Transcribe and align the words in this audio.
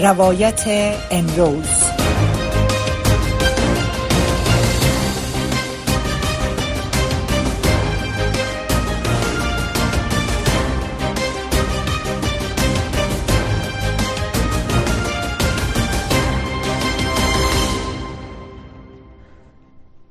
روایت 0.00 0.62
امروز. 1.10 1.97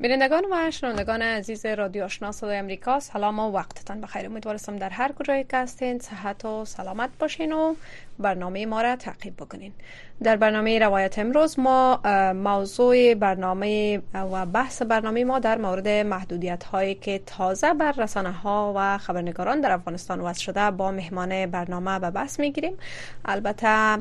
بینندگان 0.08 0.46
و 0.52 0.72
شنوندگان 0.72 1.22
عزیز 1.22 1.66
رادیو 1.66 2.04
آشنا 2.04 2.32
صدای 2.32 2.58
امریکا 2.58 3.00
سلام 3.00 3.40
و 3.40 3.52
وقتتان 3.52 4.02
بخیر. 4.02 4.26
امیدوارم 4.26 4.78
در 4.78 4.90
هر 4.90 5.12
کجای 5.12 5.44
که 5.44 5.58
هستین 5.58 6.00
صحت 6.00 6.46
و 6.46 6.66
سلامت 6.66 7.10
باشین 7.20 7.52
و 7.52 7.76
برنامه 8.20 8.66
ما 8.66 8.82
را 8.82 8.96
تعقیب 8.96 9.36
بکنین. 9.36 9.74
در 10.24 10.36
برنامه 10.36 10.80
روایت 10.80 11.20
امروز 11.20 11.60
ما 11.60 12.02
موضوع 12.34 13.14
برنامه 13.14 14.02
و 14.14 14.46
بحث 14.46 14.82
برنامه 14.82 15.24
ما 15.24 15.40
در 15.40 15.58
مورد 15.58 15.88
محدودیت 15.88 16.64
هایی 16.64 16.96
که 16.96 17.22
تازه 17.26 17.74
بر 17.74 17.92
رسانه 17.92 18.32
ها 18.32 18.74
و 18.76 18.98
خبرنگاران 18.98 19.62
در 19.62 19.72
افغانستان 19.72 20.20
وضع 20.20 20.40
شده 20.40 20.72
با 20.72 20.92
مهمان 20.92 21.46
برنامه 21.46 22.00
به 22.00 22.12
بحث 22.12 22.40
می‌گیریم. 22.40 22.74
البته 23.26 23.98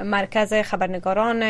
مرکز 0.00 0.54
خبرنگاران 0.54 1.40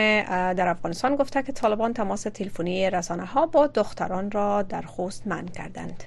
در 0.54 0.68
افغانستان 0.68 1.16
گفته 1.16 1.42
که 1.42 1.52
طالبان 1.52 1.92
تماس 1.92 2.22
تلفنی 2.22 2.90
رسانه 2.90 3.24
ها 3.24 3.46
با 3.46 3.66
دختران 3.66 4.30
را 4.30 4.62
در 4.62 4.82
خوست 4.82 5.26
منع 5.26 5.48
کردند. 5.48 6.04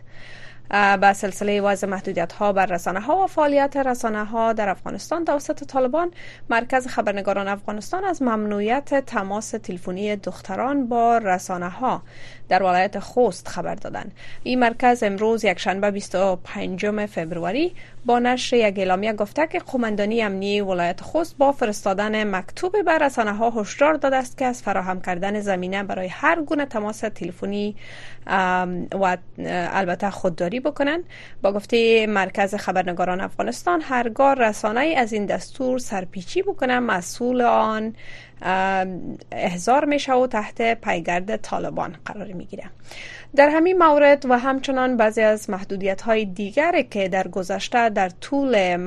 به 0.70 1.14
سلسله 1.14 1.62
وضع 1.62 1.88
محدودیت 1.88 2.34
ها 2.34 2.54
بر 2.54 2.66
رسانه 2.66 3.00
ها 3.00 3.24
و 3.24 3.28
فعالیت 3.28 3.78
رسانه 3.78 4.26
ها 4.26 4.54
در 4.54 4.70
افغانستان 4.70 5.26
توسط 5.26 5.64
طالبان 5.64 6.12
مرکز 6.50 6.88
خبرنگاران 6.88 7.48
افغانستان 7.48 8.06
از 8.06 8.22
ممنوعیت 8.22 9.06
تماس 9.06 9.50
تلفنی 9.50 10.16
دختران 10.16 10.88
با 10.88 11.18
رسانه 11.18 11.70
ها 11.70 12.02
در 12.50 12.64
ولایت 12.64 13.00
خوست 13.00 13.48
خبر 13.48 13.76
دادند. 13.76 14.12
این 14.44 14.60
مرکز 14.60 15.04
امروز 15.04 15.44
یک 15.44 15.60
شنبه 15.60 15.92
25 15.92 17.06
فوریه 17.06 17.72
با 18.06 18.20
نشر 18.20 18.56
یک 18.56 18.78
اعلامیه 18.78 19.14
گفته 19.14 19.48
که 19.48 19.60
قماندانی 19.60 20.22
امنی 20.22 20.62
ولایت 20.62 21.02
خوست 21.02 21.38
با 21.38 21.52
فرستادن 21.52 22.36
مکتوب 22.36 22.82
بر 22.82 22.98
رسانه 22.98 23.34
ها 23.34 23.50
هشدار 23.50 23.94
داده 23.94 24.16
است 24.16 24.38
که 24.38 24.46
از 24.46 24.64
فراهم 24.64 25.02
کردن 25.02 25.40
زمینه 25.40 25.84
برای 25.84 26.08
هر 26.08 26.42
گونه 26.42 26.66
تماس 26.66 27.00
تلفنی 27.00 27.76
و 28.92 29.18
البته 29.48 30.10
خودداری 30.10 30.60
بکنند. 30.60 31.04
با 31.42 31.52
گفته 31.52 32.08
مرکز 32.08 32.56
خبرنگاران 32.56 33.22
افغانستان 33.22 33.82
هرگاه 33.82 34.34
رسانه 34.34 34.96
از 34.98 35.14
این 35.14 35.26
دستور 35.26 35.80
سرپیچی 35.80 36.42
بکنه 36.42 36.80
مسئول 36.80 37.42
آن 37.42 37.96
احضار 39.32 39.86
میشه 39.86 40.14
و 40.14 40.28
تحت 40.28 40.82
پیگرد 40.82 41.38
طالبان 41.38 41.96
قرار 42.06 42.28
می‌گیره 42.28 42.64
در 43.36 43.50
همین 43.50 43.78
مورد 43.78 44.26
و 44.30 44.40
همچنان 44.40 44.98
بعضی 44.98 45.22
از 45.22 45.50
محدودیت 45.50 46.02
های 46.02 46.26
دیگر 46.26 46.82
که 46.82 47.10
در 47.10 47.28
گذشته 47.28 47.90
در 47.90 48.10
طول 48.10 48.78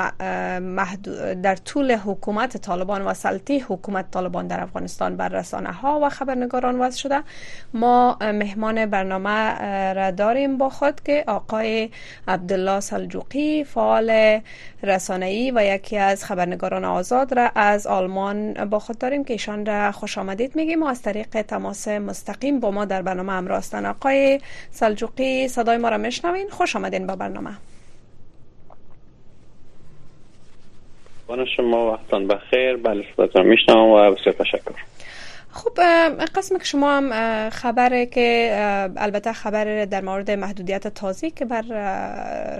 در 1.42 1.56
طول 1.56 1.92
حکومت 1.92 2.56
طالبان 2.56 3.02
و 3.02 3.14
سلطه 3.14 3.64
حکومت 3.68 4.10
طالبان 4.10 4.46
در 4.46 4.60
افغانستان 4.60 5.16
بر 5.16 5.28
رسانه 5.28 5.72
ها 5.72 6.00
و 6.02 6.08
خبرنگاران 6.08 6.78
وضع 6.78 6.98
شده 6.98 7.22
ما 7.74 8.16
مهمان 8.20 8.86
برنامه 8.86 9.92
را 9.92 10.10
داریم 10.10 10.58
با 10.58 10.68
خود 10.68 11.00
که 11.04 11.24
آقای 11.26 11.90
عبدالله 12.28 12.80
سلجوقی 12.80 13.64
فعال 13.64 14.40
رسانه‌ای 14.82 15.50
و 15.50 15.64
یکی 15.64 15.98
از 15.98 16.24
خبرنگاران 16.24 16.84
آزاد 16.84 17.34
را 17.34 17.50
از 17.54 17.86
آلمان 17.86 18.64
با 18.64 18.78
خود 18.78 18.98
داریم 18.98 19.24
که 19.24 19.32
ایشان 19.32 19.66
را 19.66 19.92
خوش 19.92 20.18
آمدید 20.18 20.56
میگیم 20.56 20.82
و 20.82 20.86
از 20.86 21.02
طریق 21.02 21.42
تماس 21.42 21.88
مستقیم 21.88 22.60
با 22.60 22.70
ما 22.70 22.84
در 22.84 23.02
برنامه 23.02 23.32
همراه 23.32 23.58
هستند 23.58 23.84
سلجوقی 24.70 25.48
صدای 25.48 25.76
ما 25.76 25.88
را 25.88 25.96
میشنوین. 25.96 26.50
خوش 26.50 26.76
آمدین 26.76 27.06
با 27.06 27.16
برنامه. 27.16 27.50
شما 31.56 31.92
وقتان 31.92 32.26
بخیر. 32.28 32.76
بله 32.76 33.04
صداتون 33.16 33.46
میشنوم 33.46 33.88
و 33.88 34.10
بسیار 34.10 34.34
تشکر. 34.34 34.72
خب 35.52 35.80
قسم 36.34 36.58
که 36.58 36.64
شما 36.64 36.96
هم 36.96 37.50
خبره 37.50 38.06
که 38.06 38.50
البته 38.96 39.32
خبر 39.32 39.84
در 39.84 40.00
مورد 40.00 40.30
محدودیت 40.30 40.88
تازی 40.88 41.30
که 41.30 41.44
بر 41.44 41.62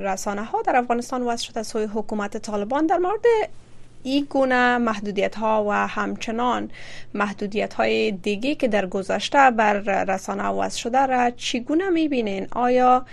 رسانه 0.00 0.44
ها 0.44 0.62
در 0.62 0.76
افغانستان 0.76 1.22
وضع 1.22 1.44
شده 1.44 1.62
سوی 1.62 1.84
حکومت 1.84 2.36
طالبان 2.36 2.86
در 2.86 2.96
مورد 2.96 3.20
این 4.10 4.26
گونه 4.30 4.78
محدودیت 4.78 5.36
ها 5.36 5.64
و 5.68 5.72
همچنان 5.72 6.70
محدودیت 7.14 7.74
های 7.74 8.12
دیگه 8.12 8.54
که 8.54 8.68
در 8.68 8.86
گذشته 8.86 9.50
بر 9.50 9.72
رسانه 10.04 10.48
وضع 10.48 10.78
شده 10.78 11.06
را 11.06 11.30
چگونه 11.30 11.90
می‌بینین؟ 11.90 12.46
آیا 12.52 13.04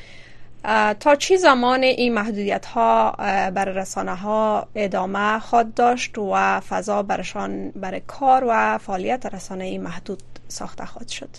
تا 1.00 1.16
چی 1.16 1.38
زمان 1.38 1.83
این 1.83 2.13
محدودیت 2.13 2.66
ها 2.66 3.11
بر 3.56 3.66
رسانه 3.66 4.16
ها 4.16 4.67
ادامه 4.75 5.39
خواهد 5.39 5.73
داشت 5.73 6.17
و 6.17 6.59
فضا 6.59 7.03
برشان 7.03 7.72
برای 7.72 8.01
کار 8.07 8.44
و 8.47 8.77
فعالیت 8.77 9.25
رسانه 9.33 9.63
ای 9.63 9.77
محدود 9.77 10.23
ساخته 10.47 10.85
خواهد 10.85 11.07
شد 11.07 11.29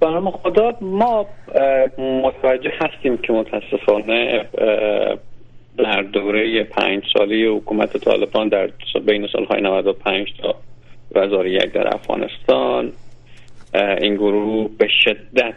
برنامه 0.00 0.30
خدا 0.30 0.72
ما 0.80 1.26
متوجه 1.98 2.72
هستیم 2.80 3.16
که 3.16 3.32
متاسفانه 3.32 4.44
در 5.78 6.02
دوره 6.02 6.64
پنج 6.64 7.02
سالی 7.18 7.46
حکومت 7.46 7.96
طالبان 7.96 8.48
در 8.48 8.70
بین 9.06 9.26
سالهای 9.32 9.60
95 9.60 10.28
تا 10.42 10.54
2001 11.14 11.72
در 11.72 11.94
افغانستان 11.94 12.92
این 13.74 14.14
گروه 14.14 14.70
به 14.78 14.88
شدت 15.04 15.54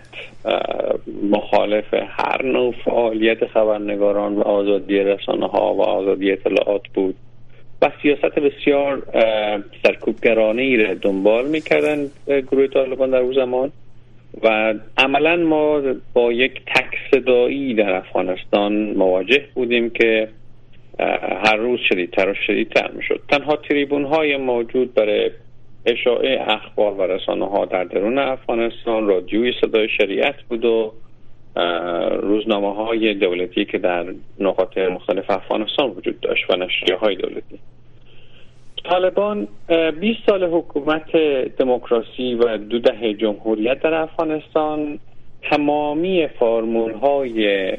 مخالف 1.31 1.93
هر 1.93 2.45
نوع 2.45 2.73
فعالیت 2.85 3.47
خبرنگاران 3.47 4.35
و 4.35 4.41
آزادی 4.41 4.99
رسانه 4.99 5.47
ها 5.47 5.73
و 5.73 5.81
آزادی 5.81 6.31
اطلاعات 6.31 6.81
بود 6.93 7.15
و 7.81 7.91
سیاست 8.01 8.39
بسیار 8.39 9.03
سرکوبگرانه 9.83 10.61
ای 10.61 10.77
را 10.77 10.93
دنبال 10.93 11.47
می‌کردن 11.47 12.07
گروه 12.27 12.67
طالبان 12.67 13.09
در 13.09 13.17
اون 13.17 13.33
زمان. 13.33 13.71
و 14.43 14.73
عملا 14.97 15.35
ما 15.35 15.81
با 16.13 16.31
یک 16.31 16.61
تک 16.65 16.97
صدایی 17.11 17.73
در 17.73 17.95
افغانستان 17.95 18.73
مواجه 18.93 19.45
بودیم 19.53 19.89
که 19.89 20.29
هر 21.45 21.55
روز 21.55 21.79
شدیدتر 21.89 22.29
و 22.29 22.33
شدیدتر 22.47 22.91
می‌شد. 22.91 23.21
تنها 23.29 23.55
تریبون 23.55 24.05
های 24.05 24.37
موجود 24.37 24.93
برای 24.93 25.31
اشاعه 25.85 26.41
اخبار 26.47 26.93
و 26.93 27.01
رسانه 27.01 27.45
ها 27.45 27.65
در 27.65 27.83
درون 27.83 28.19
افغانستان 28.19 29.07
رادیوی 29.07 29.53
صدای 29.61 29.89
شریعت 29.89 30.35
بود 30.49 30.65
و 30.65 30.93
روزنامه 32.21 32.75
های 32.75 33.13
دولتی 33.13 33.65
که 33.65 33.77
در 33.77 34.05
نقاط 34.39 34.77
مختلف 34.77 35.29
افغانستان 35.29 35.89
وجود 35.89 36.19
داشت 36.19 36.49
و 36.49 36.55
نشریه 36.55 36.97
های 36.97 37.15
دولتی. 37.15 37.59
طالبان 38.89 39.47
20 39.99 40.19
سال 40.25 40.43
حکومت 40.43 41.17
دموکراسی 41.57 42.35
و 42.35 42.57
دو 42.57 42.79
دهه 42.79 43.13
جمهوریت 43.13 43.79
در 43.81 43.93
افغانستان 43.93 44.99
تمامی 45.49 46.27
فرمول 46.27 46.91
های 46.91 47.71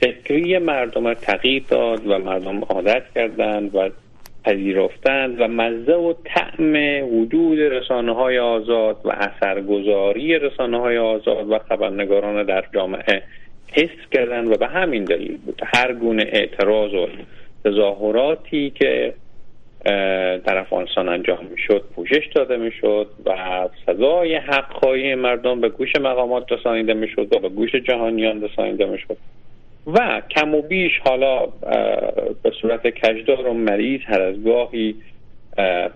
فکری 0.00 0.58
مردم 0.58 1.14
تغییر 1.14 1.64
داد 1.68 2.06
و 2.06 2.18
مردم 2.18 2.60
عادت 2.64 3.02
کردند 3.14 3.74
و 3.74 3.90
پذیرفتند 4.44 5.40
و 5.40 5.48
مزه 5.48 5.94
و 5.94 6.14
طعم 6.24 6.74
وجود 7.14 7.58
رسانه 7.58 8.14
های 8.14 8.38
آزاد 8.38 8.96
و 9.04 9.10
اثرگذاری 9.10 10.38
رسانه 10.38 10.80
های 10.80 10.98
آزاد 10.98 11.50
و 11.50 11.58
خبرنگاران 11.58 12.42
در 12.42 12.64
جامعه 12.74 13.22
حس 13.72 14.08
کردند 14.12 14.52
و 14.52 14.56
به 14.56 14.66
همین 14.66 15.04
دلیل 15.04 15.36
بود. 15.36 15.62
هر 15.74 15.92
گونه 15.92 16.22
اعتراض 16.32 16.94
و 16.94 17.06
تظاهراتی 17.64 18.70
که 18.70 19.14
در 20.44 20.58
افغانستان 20.58 21.08
انجام 21.08 21.46
می‌شد 21.50 21.84
پوشش 21.94 22.28
داده 22.34 22.56
می‌شد 22.56 23.10
و 23.26 23.36
صدای 23.86 24.34
حق 24.34 24.86
مردم 25.16 25.60
به 25.60 25.68
گوش 25.68 25.96
مقامات 26.00 26.52
رسانیده 26.52 26.94
می‌شد 26.94 27.36
و 27.36 27.38
به 27.38 27.48
گوش 27.48 27.74
جهانیان 27.74 28.42
رسانیده 28.42 28.86
می‌شد. 28.86 29.16
و 29.86 30.22
کم 30.30 30.54
و 30.54 30.62
بیش 30.62 30.92
حالا 31.04 31.46
به 32.42 32.50
صورت 32.60 32.90
کجدار 32.90 33.46
و 33.46 33.54
مریض 33.54 34.00
هر 34.06 34.22
از 34.22 34.44
گاهی 34.44 34.94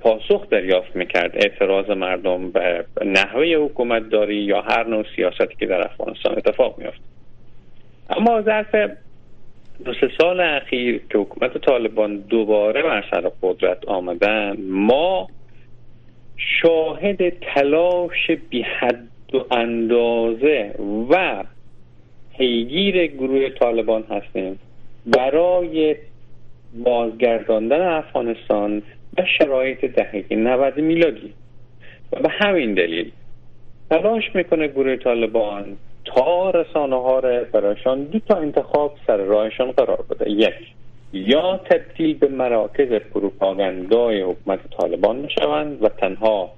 پاسخ 0.03 0.49
دریافت 0.51 0.97
می‌کرد. 0.97 1.31
اعتراض 1.35 1.91
مردم 1.91 2.51
به 2.51 2.85
نحوه 3.05 3.47
حکومت 3.47 4.09
داری 4.09 4.37
یا 4.37 4.61
هر 4.61 4.87
نوع 4.87 5.05
سیاستی 5.17 5.55
که 5.59 5.67
در 5.67 5.85
افغانستان 5.85 6.33
اتفاق 6.37 6.79
میافت. 6.79 7.01
اما 8.11 8.43
ظرف 8.43 8.91
دو 9.85 9.93
سه 9.95 10.11
سال 10.19 10.41
اخیر 10.41 11.01
که 11.11 11.19
حکومت 11.19 11.59
طالبان 11.59 12.17
دوباره 12.17 12.83
بر 12.83 13.05
سر 13.11 13.33
قدرت 13.43 13.89
آمدن 13.89 14.57
ما 14.69 15.29
شاهد 16.37 17.29
تلاش 17.29 18.31
بی 18.51 18.63
حد 18.63 19.09
و 19.33 19.55
اندازه 19.55 20.75
و 21.11 21.45
پیگیر 22.37 23.07
گروه 23.07 23.49
طالبان 23.49 24.05
هستیم 24.11 24.59
برای 25.07 25.97
بازگرداندن 26.75 27.81
افغانستان 27.81 28.83
به 29.17 29.27
شرایط 29.39 29.85
دهه 29.85 30.25
90 30.31 30.79
میلادی. 30.79 31.33
و 32.13 32.21
به 32.21 32.29
همین 32.29 32.75
دلیل 32.75 33.11
تلاش 33.91 34.35
می‌کنه 34.35 34.69
گروه 34.69 34.97
طالبان 34.97 35.77
تا 36.05 36.51
رسانه 36.51 36.97
ها 36.97 37.19
را 37.19 37.45
برایشان 37.53 38.05
دو 38.05 38.19
تا 38.19 38.37
انتخاب 38.37 38.95
سر 39.07 39.17
راهشان 39.17 39.73
قرار 39.73 40.05
بده. 40.11 40.31
یک 40.31 40.55
یا 41.13 41.57
تبدیل 41.57 42.19
به 42.19 42.29
مراکز 42.29 42.89
پروپاگاندای 42.89 44.23
حکومت 44.23 44.59
طالبان 44.79 45.17
می‌شوند 45.17 45.83
و 45.83 45.89
تنها 45.89 46.51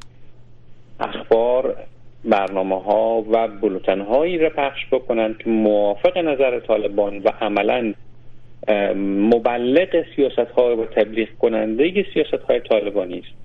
اخبار 1.00 1.76
برنامه 2.24 2.82
ها 2.82 3.24
و 3.30 3.48
بلوتن 3.48 4.00
هایی 4.00 4.38
را 4.38 4.50
پخش 4.50 4.86
بکنند 4.92 5.38
که 5.38 5.50
موافق 5.50 6.18
نظر 6.18 6.60
طالبان 6.60 7.18
و 7.18 7.28
عملا 7.40 7.94
مبلغ 9.04 10.04
سیاست 10.16 10.38
های 10.38 10.74
و 10.74 10.84
تبلیغ 10.84 11.28
کننده 11.38 12.06
سیاست 12.14 12.44
های 12.48 12.60
طالبانی 12.60 13.18
است. 13.18 13.41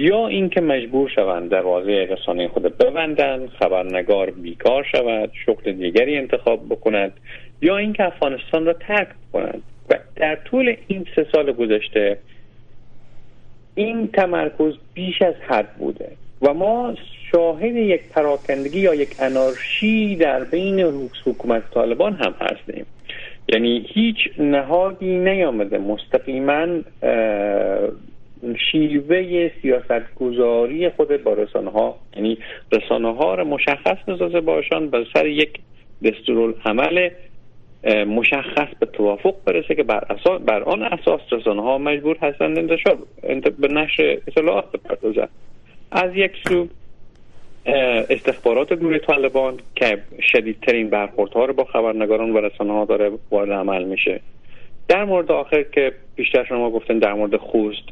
یا 0.00 0.26
اینکه 0.26 0.60
مجبور 0.60 1.08
شوند 1.08 1.50
دروازه 1.50 2.08
رسانه 2.10 2.48
خود 2.48 2.78
ببندند 2.78 3.48
خبرنگار 3.48 4.30
بیکار 4.30 4.86
شود 4.92 5.30
شغل 5.46 5.72
دیگری 5.72 6.16
انتخاب 6.16 6.66
بکند 6.68 7.12
یا 7.62 7.76
اینکه 7.76 8.04
افغانستان 8.04 8.66
را 8.66 8.72
ترک 8.72 9.08
کنند. 9.32 9.62
و 9.90 9.94
در 10.16 10.36
طول 10.36 10.76
این 10.86 11.06
سه 11.16 11.26
سال 11.32 11.52
گذشته 11.52 12.18
این 13.74 14.08
تمرکز 14.08 14.74
بیش 14.94 15.22
از 15.22 15.34
حد 15.48 15.74
بوده. 15.78 16.08
و 16.42 16.54
ما 16.54 16.94
شاهد 17.32 17.76
یک 17.76 18.00
پراکندگی 18.14 18.80
یا 18.80 18.94
یک 18.94 19.16
انارشی 19.18 20.16
در 20.16 20.44
بین 20.44 20.80
حکومت 21.24 21.62
طالبان 21.74 22.14
هم 22.14 22.34
هستیم. 22.40 22.86
یعنی 23.48 23.86
هیچ 23.88 24.16
نهادی 24.38 25.18
نیامده. 25.18 25.78
مستقیما 25.78 26.66
شیوه 28.72 29.50
سیاست 29.62 30.14
گذاری 30.14 30.88
خود 30.88 31.22
با 31.24 31.32
رسانه 31.32 31.70
ها 31.70 31.98
یعنی 32.16 32.38
رسانه 32.72 33.14
ها 33.14 33.34
را 33.34 33.44
مشخص 33.44 33.96
بسازه 34.08 34.40
باشان 34.40 34.90
بر 34.90 35.04
سر 35.14 35.26
یک 35.26 35.60
دستورالعمل 36.04 37.10
مشخص 38.06 38.68
به 38.80 38.86
توافق 38.86 39.34
برسه 39.44 39.74
که 39.74 39.82
بر, 39.82 40.04
اساس 40.10 40.40
بر 40.40 40.62
آن 40.62 40.82
اساس 40.82 41.20
رسانه 41.30 41.62
ها 41.62 41.78
مجبور 41.78 42.16
هستند 42.22 42.58
انتشار 42.58 42.98
به 43.58 43.68
نشر 43.68 44.18
اطلاعات 44.28 44.72
بپردازند. 44.72 45.28
از 45.92 46.10
یک 46.14 46.32
سو 46.48 46.68
استخبارات 48.10 48.72
گروه 48.72 48.98
طالبان 48.98 49.56
که 49.74 49.98
شدیدترین 50.32 50.90
برخوردها 50.90 51.44
رو 51.44 51.54
با 51.54 51.64
خبرنگاران 51.64 52.30
و 52.30 52.38
رسانه 52.38 52.72
ها 52.72 52.84
داره 52.84 53.10
وارد 53.30 53.50
عمل 53.52 53.84
میشه. 53.84 54.20
در 54.88 55.04
مورد 55.04 55.32
آخر 55.32 55.62
که 55.62 55.92
بیشتر 56.16 56.44
شما 56.44 56.70
گفتن 56.70 56.98
در 56.98 57.12
مورد 57.12 57.36
خوست 57.36 57.84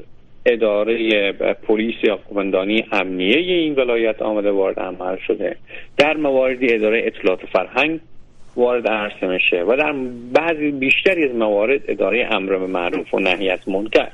اداره 0.52 1.32
پلیس 1.52 1.94
یا 2.02 2.16
قومندانی 2.16 2.84
امنیه 2.92 3.36
این 3.36 3.74
ولایت 3.74 4.22
آمده 4.22 4.50
وارد 4.50 4.80
عمل 4.80 5.16
شده. 5.26 5.56
در 5.96 6.16
مواردی 6.16 6.74
اداره 6.74 7.02
اطلاعات 7.04 7.40
فرهنگ 7.46 8.00
وارد 8.56 8.88
عرصه 8.88 9.26
میشه 9.26 9.64
و 9.68 9.76
در 9.76 9.92
بعضی 10.32 10.70
بیشتری 10.70 11.24
از 11.24 11.34
موارد 11.36 11.80
اداره 11.88 12.28
امر 12.30 12.56
معروف 12.56 13.14
و 13.14 13.18
نهی 13.20 13.50
از 13.50 13.68
منکر. 13.68 14.08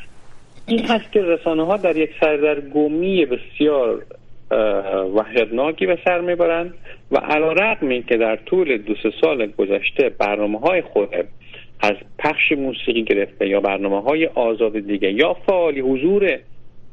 این 0.67 0.81
هست 0.81 1.13
که 1.13 1.23
رسانه 1.23 1.67
ها 1.67 1.77
در 1.77 1.97
یک 1.97 2.11
سردرگمی 2.21 3.27
بسیار 3.27 4.03
وحشتناکی 5.15 5.87
به 5.87 5.99
سر 6.05 6.21
می‌برند 6.21 6.75
و 7.11 7.17
علا 7.17 7.53
رقمی 7.53 8.03
که 8.03 8.17
در 8.17 8.37
طول 8.37 8.77
دو 8.77 8.95
سه 9.03 9.13
سال 9.21 9.47
گذشته 9.47 10.09
برنامه 10.09 10.59
های 10.59 10.83
خود 10.83 11.09
از 11.85 11.97
پخش 12.19 12.53
موسیقی 12.53 13.03
گرفته 13.03 13.49
یا 13.49 13.61
برنامه 13.61 14.03
های 14.03 14.27
آزاد 14.27 14.79
دیگه 14.79 15.13
یا 15.13 15.35
فعالی 15.47 15.81
حضور 15.81 16.39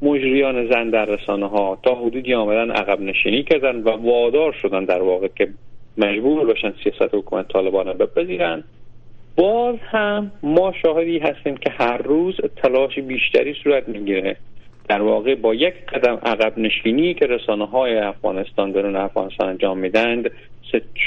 مجریان 0.02 0.70
زن 0.70 0.90
در 0.90 1.04
رسانه 1.04 1.48
ها 1.48 1.78
تا 1.82 1.94
حدودی 1.94 2.34
آمدن 2.34 2.70
عقب 2.70 3.00
نشینی 3.00 3.42
کردن 3.42 3.76
و 3.76 3.90
وادار 3.90 4.52
شدن 4.62 4.84
در 4.84 5.02
واقع 5.02 5.28
که 5.36 5.48
مجبور 5.98 6.46
باشن 6.46 6.74
سیاست 6.84 7.14
حکومت 7.14 7.48
طالبان 7.48 7.86
را 7.86 7.92
بپذیرند 7.92 8.64
باز 9.36 9.76
هم 9.90 10.32
ما 10.42 10.72
شاهدی 10.82 11.18
هستیم 11.18 11.56
که 11.56 11.70
هر 11.70 11.98
روز 11.98 12.36
تلاش 12.56 12.98
بیشتری 12.98 13.54
صورت 13.64 13.88
می‌گیره. 13.88 14.36
در 14.88 15.02
واقع 15.02 15.34
با 15.34 15.54
یک 15.54 15.74
قدم 15.74 16.14
عقب 16.24 16.58
نشینی 16.58 17.14
که 17.14 17.26
رسانه 17.26 17.66
های 17.66 17.96
افغانستان 17.96 18.70
درون 18.70 18.96
افغانستان 18.96 19.48
انجام 19.48 19.78
میدند 19.78 20.30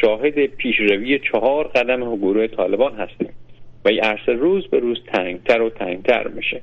شاهد 0.02 0.46
پیشروی 0.46 1.20
چهار 1.32 1.68
قدم 1.68 2.16
گروه 2.16 2.48
طالبان 2.48 2.94
هستیم. 2.94 3.30
و 3.86 3.90
این 3.90 4.00
عرصه 4.00 4.32
روز 4.32 4.68
به 4.68 4.80
روز 4.80 4.98
تنگتر 5.14 5.62
و 5.62 5.70
تنگتر 5.70 6.28
میشه. 6.28 6.62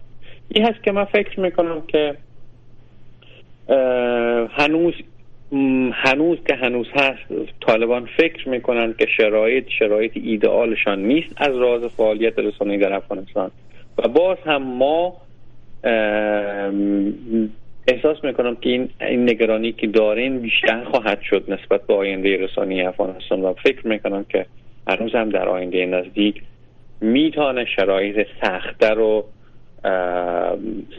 این 0.48 0.66
هست 0.66 0.82
که 0.82 0.92
من 0.92 1.04
فکر 1.04 1.40
می‌کنم 1.40 1.82
که 1.88 2.14
هنوز 4.50 4.94
هنوز 5.92 6.38
که 6.48 6.54
هنوز 6.54 6.86
هست 6.94 7.20
طالبان 7.60 8.08
فکر 8.16 8.48
می‌کنن 8.48 8.94
که 8.98 9.06
شرایط 9.16 9.68
شرایط 9.78 10.12
ایدئالشان 10.14 11.02
نیست 11.02 11.28
از 11.36 11.56
راز 11.56 11.82
فعالیت 11.84 12.38
رسانه‌ای 12.38 12.78
در 12.78 12.92
افغانستان. 12.92 13.50
و 13.98 14.08
باز 14.08 14.38
هم 14.46 14.62
ما 14.62 15.16
احساس 17.88 18.24
می‌کنم 18.24 18.56
که 18.56 18.70
این, 18.70 18.88
این 19.00 19.22
نگرانی 19.30 19.72
که 19.72 19.86
دارین 19.86 20.38
بیشتر 20.38 20.84
خواهد 20.84 21.20
شد 21.20 21.44
نسبت 21.48 21.86
به 21.86 21.94
آینده 21.94 22.36
رسانی 22.36 22.82
افغانستان. 22.82 23.42
و 23.42 23.52
فکر 23.52 23.86
می‌کنم 23.86 24.24
که 24.28 24.46
هنوز 24.88 25.14
هم 25.14 25.30
در 25.30 25.48
آینده 25.48 25.86
نزدیک 25.86 26.42
می‌تونه 27.02 27.64
شرایط 27.64 28.26
سختتر 28.42 28.98
و 28.98 29.24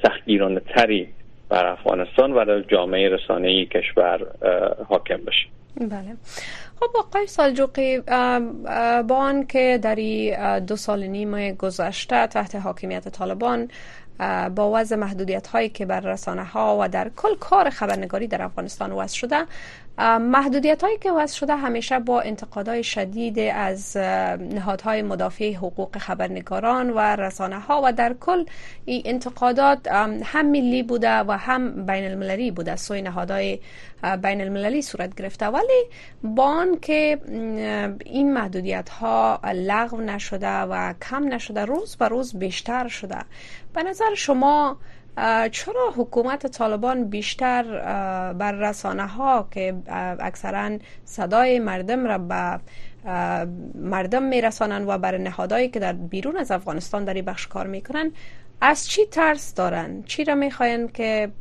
سختگیرانه 0.04 0.62
تری 0.76 1.08
بر 1.50 1.66
افغانستان 1.66 2.32
و 2.32 2.46
در 2.46 2.62
جامعه 2.62 3.10
رسانه 3.10 3.66
کشور 3.66 4.20
حاکم 4.90 5.18
بشه. 5.18 5.48
بله. 5.82 6.16
خب 6.80 6.98
آقای 6.98 7.28
سالجوقی 7.28 8.00
با 9.08 9.16
آن 9.16 9.46
که 9.46 9.80
در 9.82 9.96
دو 10.60 10.76
سال 10.76 11.04
نیم 11.04 11.52
گذشته 11.52 12.28
تحت 12.28 12.56
حاکمیت 12.56 13.08
طالبان 13.08 13.70
با 14.56 14.72
وضع 14.74 14.96
محدودیت 14.96 15.48
هایی 15.48 15.70
که 15.70 15.86
بر 15.86 16.00
رسانه 16.00 16.44
ها 16.44 16.78
و 16.82 16.90
در 16.90 17.12
کل 17.16 17.36
کار 17.36 17.70
خبرنگاری 17.70 18.28
در 18.28 18.42
افغانستان 18.42 18.92
وضع 18.92 19.16
شده 19.16 19.46
محدودیت 20.20 20.84
هایی 20.84 20.98
که 20.98 21.12
وضع 21.12 21.36
شده 21.36 21.56
همیشه 21.56 22.00
با 22.00 22.22
انتقادهای 22.22 22.84
شدید 22.84 23.40
از 23.40 23.98
نهادهای 23.98 25.02
مدافع 25.02 25.54
حقوق 25.54 25.98
خبرنگاران 25.98 26.90
و 26.90 27.00
رسانه 27.00 27.60
ها 27.60 27.82
و 27.84 27.94
در 27.94 28.16
کل 28.20 28.46
این 28.86 29.02
انتقادات 29.06 29.88
هم 30.24 30.52
ملی 30.52 30.84
بوده 30.84 31.20
و 31.20 31.32
هم 31.32 31.86
بین 31.86 32.06
المللی 32.06 32.52
بوده. 32.52 32.76
سوی 32.76 33.02
نهادهای 33.02 33.60
بین 34.22 34.42
المللی 34.42 34.82
صورت 34.82 35.16
گرفته. 35.16 35.46
ولی 35.46 35.84
با 36.24 36.66
که 36.82 37.20
این 38.06 38.34
محدودیت 38.34 38.90
ها 38.90 39.40
لغو 39.54 40.02
نشده 40.02 40.58
و 40.58 40.94
کم 41.10 41.34
نشده 41.34 41.66
روز 41.66 41.96
به 41.96 42.08
روز 42.08 42.36
بیشتر 42.40 42.88
شده 42.88 43.18
به 43.74 43.84
نظر 43.84 44.16
شما 44.16 44.78
چرا 45.52 45.94
حکومت 45.96 46.48
طالبان 46.48 47.04
بیشتر 47.04 47.64
بر 48.34 48.52
رسانه 48.52 49.08
ها 49.08 49.48
که 49.52 49.76
اکثرا 50.20 50.78
صدای 51.06 51.60
مردم 51.60 52.06
را 52.06 52.18
به 52.18 52.60
مردم 53.76 54.24
میرسانند 54.24 54.90
و 54.90 54.98
بر 54.98 55.18
نهادهایی 55.18 55.70
که 55.70 55.80
در 55.80 55.94
بیرون 55.94 56.38
از 56.38 56.52
افغانستان 56.52 57.06
در 57.06 57.14
بخش 57.14 57.48
کار 57.48 57.68
می‌کنن 57.68 58.12
از 58.62 58.88
چی 58.88 59.06
ترس 59.06 59.54
دارن 59.54 60.04
چی 60.04 60.24
را 60.24 60.36
می‌خواین 60.36 60.88
که 60.88 61.32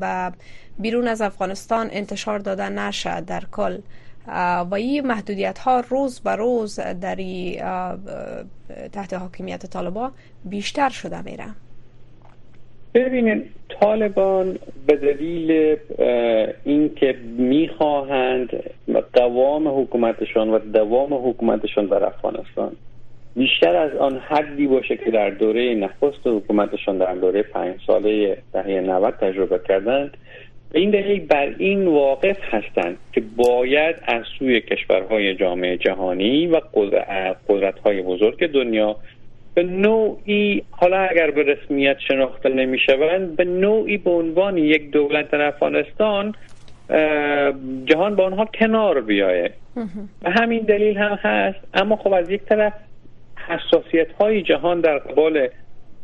به 0.00 0.32
بیرون 0.78 1.08
از 1.08 1.20
افغانستان 1.20 1.88
انتشار 1.92 2.38
داده 2.38 2.68
نشه 2.68 3.20
در 3.20 3.44
کل؟ 3.52 3.78
و 4.70 4.74
این 4.74 5.06
محدودیت 5.06 5.58
ها 5.58 5.82
روز 5.90 6.20
به 6.20 6.36
روز 6.36 6.80
در 6.80 7.16
تحت 8.92 9.14
حاکمیت 9.14 9.66
طالبان 9.66 10.12
بیشتر 10.44 10.88
شده 10.88 11.22
میره. 11.22 11.46
ببینید 12.94 13.50
طالبان 13.80 14.58
به 14.86 14.96
دلیل 14.96 15.76
اینکه 16.64 17.16
می‌خواهند 17.38 18.48
دوام 19.14 19.80
حکومتشان 19.80 20.48
و 20.48 20.58
دوام 20.58 21.28
حکومتشان 21.28 21.86
در 21.86 22.04
افغانستان 22.04 22.76
بیشتر 23.36 23.76
از 23.76 23.96
آن 23.96 24.18
حدی 24.18 24.66
باشه 24.66 24.96
که 24.96 25.10
در 25.10 25.30
دوره 25.30 25.74
نخست 25.74 26.26
حکومتشان 26.26 26.98
در 26.98 27.14
دوره 27.14 27.42
پنج 27.42 27.74
ساله 27.86 28.38
دهه 28.52 28.80
90 28.80 29.14
تجربه 29.14 29.60
کردند 29.68 30.16
به 30.74 30.80
این 30.80 30.90
دلیل 30.90 31.26
بر 31.26 31.54
این 31.58 31.86
واقف 31.86 32.36
هستند 32.54 32.96
که 33.12 33.22
باید 33.36 33.96
از 34.06 34.22
سوی 34.38 34.60
کشورهای 34.60 35.34
جامعه 35.34 35.76
جهانی 35.76 36.46
و 36.46 36.60
قدرت‌های 37.48 38.02
بزرگ 38.02 38.46
دنیا 38.46 38.96
به 39.54 39.62
نوعی 39.62 40.62
حالا 40.70 40.96
اگر 40.96 41.30
به 41.30 41.42
رسمیت 41.42 41.96
شناخته 42.08 42.48
نمی‌شوند 42.48 43.36
به 43.36 43.44
نوعی 43.44 43.96
به 43.96 44.10
عنوان 44.10 44.58
یک 44.58 44.90
دولت 44.90 45.30
در 45.30 45.42
افغانستان 45.42 46.34
جهان 47.84 48.14
با 48.16 48.24
آنها 48.24 48.44
کنار 48.44 49.00
بیایه. 49.00 49.50
به 50.22 50.30
همین 50.30 50.60
دلیل 50.60 50.98
هم 50.98 51.18
هست. 51.22 51.58
اما 51.74 51.96
خب 51.96 52.12
از 52.12 52.30
یک 52.30 52.42
طرف 52.42 52.72
حساسیت 53.48 54.12
های 54.20 54.42
جهان 54.42 54.80
در 54.80 54.98
قبال 54.98 55.48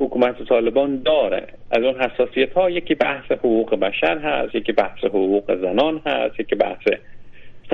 حکومت 0.00 0.42
طالبان 0.42 1.02
داره. 1.02 1.46
از 1.70 1.84
اون 1.84 1.94
حساسیت 1.94 2.52
ها 2.52 2.70
یکی 2.70 2.94
بحث 2.94 3.32
حقوق 3.32 3.74
بشر 3.74 4.18
هست 4.18 4.54
یکی 4.54 4.72
بحث 4.72 5.04
حقوق 5.04 5.56
زنان 5.56 6.00
هست 6.06 6.40
یکی 6.40 6.54
بحث 6.54 6.88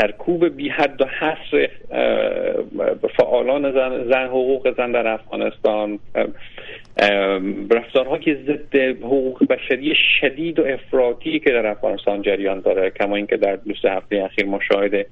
سرکوب 0.00 0.56
بی 0.56 0.68
حد 0.68 1.02
و 1.02 1.04
حصر 1.04 1.68
فعالان 3.18 3.72
زن, 3.72 4.04
زن 4.10 4.26
حقوق 4.26 4.76
زن 4.76 4.92
در 4.92 5.06
افغانستان. 5.06 5.98
رفتارها 7.70 8.18
که 8.18 8.38
ضد 8.46 8.76
حقوق 9.02 9.46
بشری 9.46 9.94
شدید 10.20 10.58
و 10.58 10.64
افراطی 10.66 11.38
که 11.38 11.50
در 11.50 11.66
افغانستان 11.66 12.22
جریان 12.22 12.60
داره 12.60 12.90
کما 12.90 13.16
اینکه 13.16 13.36
در 13.36 13.56
دو 13.56 13.74
سه 13.82 13.90
هفته 13.90 14.22
اخیر 14.24 14.46
مشاهده 14.46 15.06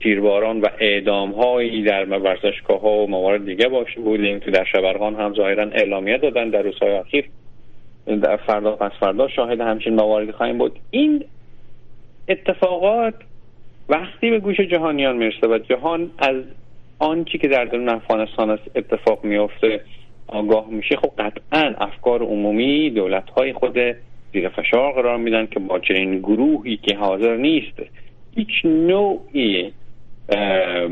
تیرباران 0.00 0.60
و 0.60 0.66
اعدام 0.80 1.32
هایی 1.32 1.82
در 1.82 2.04
ورزشگاه 2.04 2.80
ها 2.80 2.90
و 2.90 3.10
موارد 3.10 3.46
دیگه 3.46 3.68
باشه 3.68 4.00
بودیم 4.00 4.40
که 4.40 4.50
در 4.50 4.64
شبرغان 4.64 5.14
هم 5.14 5.34
ظاهرا 5.34 5.62
اعلامیه 5.62 6.18
دادن 6.18 6.50
در 6.50 6.62
روزهای 6.62 6.92
اخیر. 6.92 7.24
در 8.06 8.36
فردا 8.36 8.76
پس 8.76 8.92
فردا 9.00 9.28
شاهد 9.28 9.60
همچین 9.60 9.94
مواردی 9.94 10.32
خواهیم 10.32 10.58
بود. 10.58 10.78
این 10.90 11.24
اتفاقات 12.28 13.14
وقتی 13.88 14.30
به 14.30 14.38
گوش 14.38 14.60
جهانیان 14.60 15.16
می‌رسه 15.16 15.46
و 15.46 15.58
جهان 15.58 16.10
از 16.18 16.36
آنچه 16.98 17.38
که 17.38 17.48
در 17.48 17.64
درون 17.64 17.88
افغانستان 17.88 18.58
اتفاق 18.74 19.24
میافته 19.24 19.80
آگاه 20.28 20.68
میشه 20.70 20.96
خب 20.96 21.12
قطعا 21.18 21.74
افکار 21.78 22.22
عمومی 22.22 22.90
دولت 22.90 23.30
های 23.30 23.52
خود 23.52 23.78
زیر 24.32 24.48
فشار 24.48 24.92
قرار 24.92 25.16
میدن 25.16 25.46
که 25.46 25.60
با 25.60 25.78
چنین 25.78 26.18
گروهی 26.18 26.76
که 26.76 26.96
حاضر 26.96 27.36
نیست 27.36 27.82
هیچ 28.34 28.64
نوعی 28.64 29.72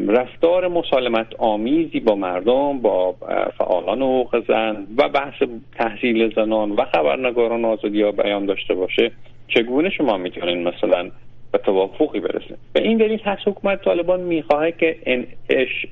رفتار 0.09 0.69
مسالمت 0.69 1.27
آمیزی 1.39 2.01
با 2.01 2.15
مردم 2.15 2.79
با 2.79 3.15
فعالان 3.59 4.03
حقوق 4.03 4.45
زن 4.49 4.87
و 4.97 5.09
بحث 5.09 5.43
تحصیل 5.79 6.35
زنان 6.35 6.71
و 6.71 6.85
خبرنگاران 6.85 7.65
آزادی 7.65 8.03
ها 8.03 8.13
بیان 8.13 8.47
داشته 8.47 8.75
باشه 8.75 9.11
چگونه 9.49 9.91
شما 9.91 10.17
می‌تونین 10.17 10.69
مثلا 10.69 11.11
به 11.53 11.59
توافقی 11.59 12.21
برسه 12.21 12.57
به 12.73 12.83
این 12.83 12.99
دلیل 12.99 13.21
هست 13.21 13.49
حکومت 13.49 13.85
طالبان 13.85 14.21
می‌خواهد 14.21 14.77
که 14.77 14.97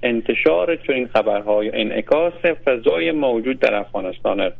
انتشار 0.03 0.77
چنین 0.77 1.07
خبرهای 1.07 1.81
انعکاس 1.81 2.33
فضای 2.65 3.13
موجود 3.13 3.59
در 3.59 3.75
افغانستان 3.75 4.53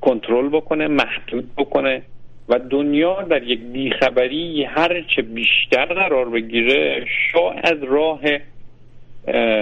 کنترل 0.00 0.48
بکنه 0.48 0.88
محدود 0.88 1.50
بکنه. 1.56 2.02
و 2.50 2.58
دنیا 2.58 3.22
در 3.22 3.42
یک 3.42 3.60
بیخبری 3.60 4.64
هرچه 4.64 5.22
بیشتر 5.22 5.84
قرار 5.84 6.28
بگیره 6.28 7.04
شاید 7.32 7.82
راه 7.82 8.20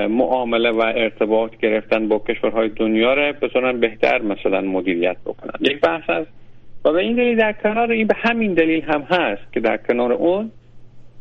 معامله 0.06 0.70
و 0.70 0.80
ارتباط 0.80 1.56
گرفتن 1.56 2.08
با 2.08 2.18
کشورهای 2.18 2.68
دنیا 2.68 3.14
را 3.14 3.32
بتونن 3.32 3.80
بهتر 3.80 4.22
مثلا 4.22 4.60
مدیریت 4.60 5.16
بکنن. 5.24 5.52
یک 5.60 5.80
بحث 5.80 6.10
است 6.10 6.30
و 6.84 6.92
به 6.92 6.98
این 6.98 7.16
دلیل 7.16 7.36
در 7.36 7.52
کنار 7.52 7.90
این 7.90 8.06
به 8.06 8.14
همین 8.16 8.54
دلیل 8.54 8.82
هم 8.82 9.02
هست 9.02 9.52
که 9.52 9.60
در 9.60 9.76
کنار 9.76 10.12
اون 10.12 10.50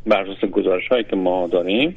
بر 0.08 0.26
گزارش 0.52 0.88
هایی 0.88 1.04
که 1.04 1.16
ما 1.16 1.48
داریم 1.48 1.96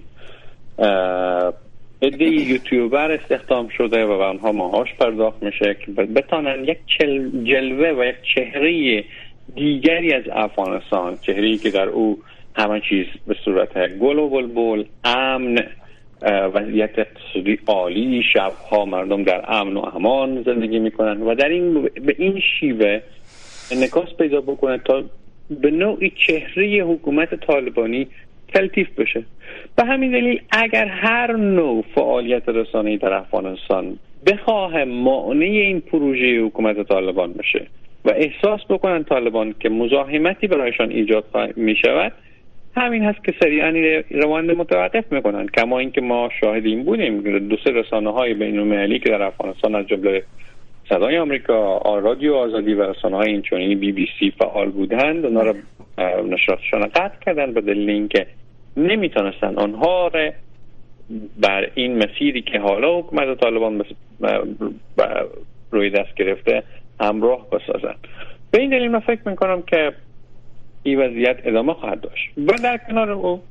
عده 2.02 2.24
یوتیوبر 2.24 3.10
استخدام 3.10 3.68
شده 3.68 4.04
و 4.04 4.18
به 4.18 4.24
آنها 4.24 4.52
ماهاش 4.52 4.94
پرداخت 4.94 5.42
میشه 5.42 5.76
که 5.86 5.92
بتانن 5.92 6.64
یک 6.64 6.78
جلوه 7.44 7.88
و 7.88 8.04
یک 8.04 8.16
چهره 8.34 9.04
دیگری 9.54 10.12
از 10.12 10.24
افغانستان 10.32 11.18
چهره 11.22 11.56
که 11.56 11.70
در 11.70 11.88
او 11.88 12.18
همه 12.56 12.80
چیز 12.80 13.06
به 13.26 13.36
صورت 13.44 13.98
گل 13.98 14.18
و 14.18 14.28
بلبل 14.28 14.84
امن 15.04 15.58
وضعیت 16.22 16.98
اقتصادی 16.98 17.58
عالی 17.66 18.22
شبها 18.32 18.84
مردم 18.84 19.22
در 19.22 19.44
امن 19.48 19.76
و 19.76 19.80
امان 19.80 20.42
زندگی 20.42 20.78
می‌کنن 20.78 21.22
و 21.22 21.34
در 21.34 21.48
این 21.48 21.82
به 21.82 22.14
این 22.18 22.40
شیوه 22.60 23.00
انکاس 23.70 24.08
پیدا 24.18 24.40
بکنه 24.40 24.78
تا 24.78 25.04
به 25.50 25.70
نوعی 25.70 26.12
چهره 26.26 26.66
حکومت 26.66 27.34
طالبانی 27.34 28.06
تلتیف 28.54 28.88
بشه. 28.98 29.24
به 29.76 29.84
همین 29.84 30.10
دلیل 30.10 30.40
اگر 30.50 30.86
هر 30.86 31.36
نوع 31.36 31.84
فعالیت 31.94 32.48
رسانه‌ای 32.48 32.96
در 32.96 33.12
افغانستان 33.12 33.98
بخواه 34.26 34.84
معنی 34.84 35.58
این 35.60 35.80
پروژه 35.80 36.40
حکومت 36.40 36.88
طالبان 36.88 37.32
بشه 37.32 37.66
و 38.04 38.10
احساس 38.16 38.60
بکنن 38.68 39.04
طالبان 39.04 39.54
که 39.60 39.68
مزاحمتی 39.68 40.46
برایشان 40.46 40.90
ایجاد 40.90 41.24
می 41.56 41.76
شود 41.76 42.12
همین 42.76 43.04
هست 43.04 43.24
که 43.24 43.34
سریعا 43.42 44.02
روند 44.10 44.50
متوقف 44.50 45.12
می‌کنن. 45.12 45.46
کما 45.46 45.78
اینکه 45.78 46.00
ما 46.00 46.28
شاهد 46.40 46.66
این 46.66 46.84
بودیم 46.84 47.38
دو 47.48 47.56
سه 47.64 47.70
رسانه 47.70 48.12
های 48.12 48.34
بین 48.34 48.98
که 48.98 49.08
در 49.10 49.22
افغانستان 49.22 49.74
از 49.74 49.86
جمله 49.86 50.22
صدای 50.88 51.18
آمریکا 51.18 51.78
رادیو 51.98 52.34
آزادی 52.34 52.74
و 52.74 52.90
رسانه 52.90 53.16
های 53.16 53.30
اینچنینی 53.30 53.74
بی 53.74 53.92
بی 53.92 54.08
سی 54.18 54.30
فعال 54.30 54.70
بودند 54.70 55.26
اونا 55.26 55.42
را 55.42 55.54
نشراتشان 56.28 56.80
قطع 56.80 57.24
کردن 57.26 57.52
به 57.52 57.60
دلیل 57.60 57.90
اینکه 57.90 58.26
نمی‌تونستن 58.76 59.54
آنها 59.56 60.08
را 60.08 60.30
بر 61.40 61.70
این 61.74 62.04
مسیری 62.04 62.42
که 62.42 62.58
حالا 62.58 62.98
حکومت 62.98 63.40
طالبان 63.40 63.84
روی 65.70 65.90
دست 65.90 66.14
گرفته 66.14 66.62
همراه 67.00 67.46
بسازن. 67.50 67.94
به 68.50 68.60
این 68.60 68.70
دلیل 68.70 68.90
من 68.90 69.00
فکر 69.00 69.28
می‌کنم 69.28 69.62
که 69.62 69.92
این 70.82 71.00
وضعیت 71.00 71.36
ادامه 71.44 71.74
خواهد 71.74 72.00
داشت. 72.00 72.30
و 72.36 72.52
در 72.62 72.78
کنار 72.88 73.10
او 73.10 73.42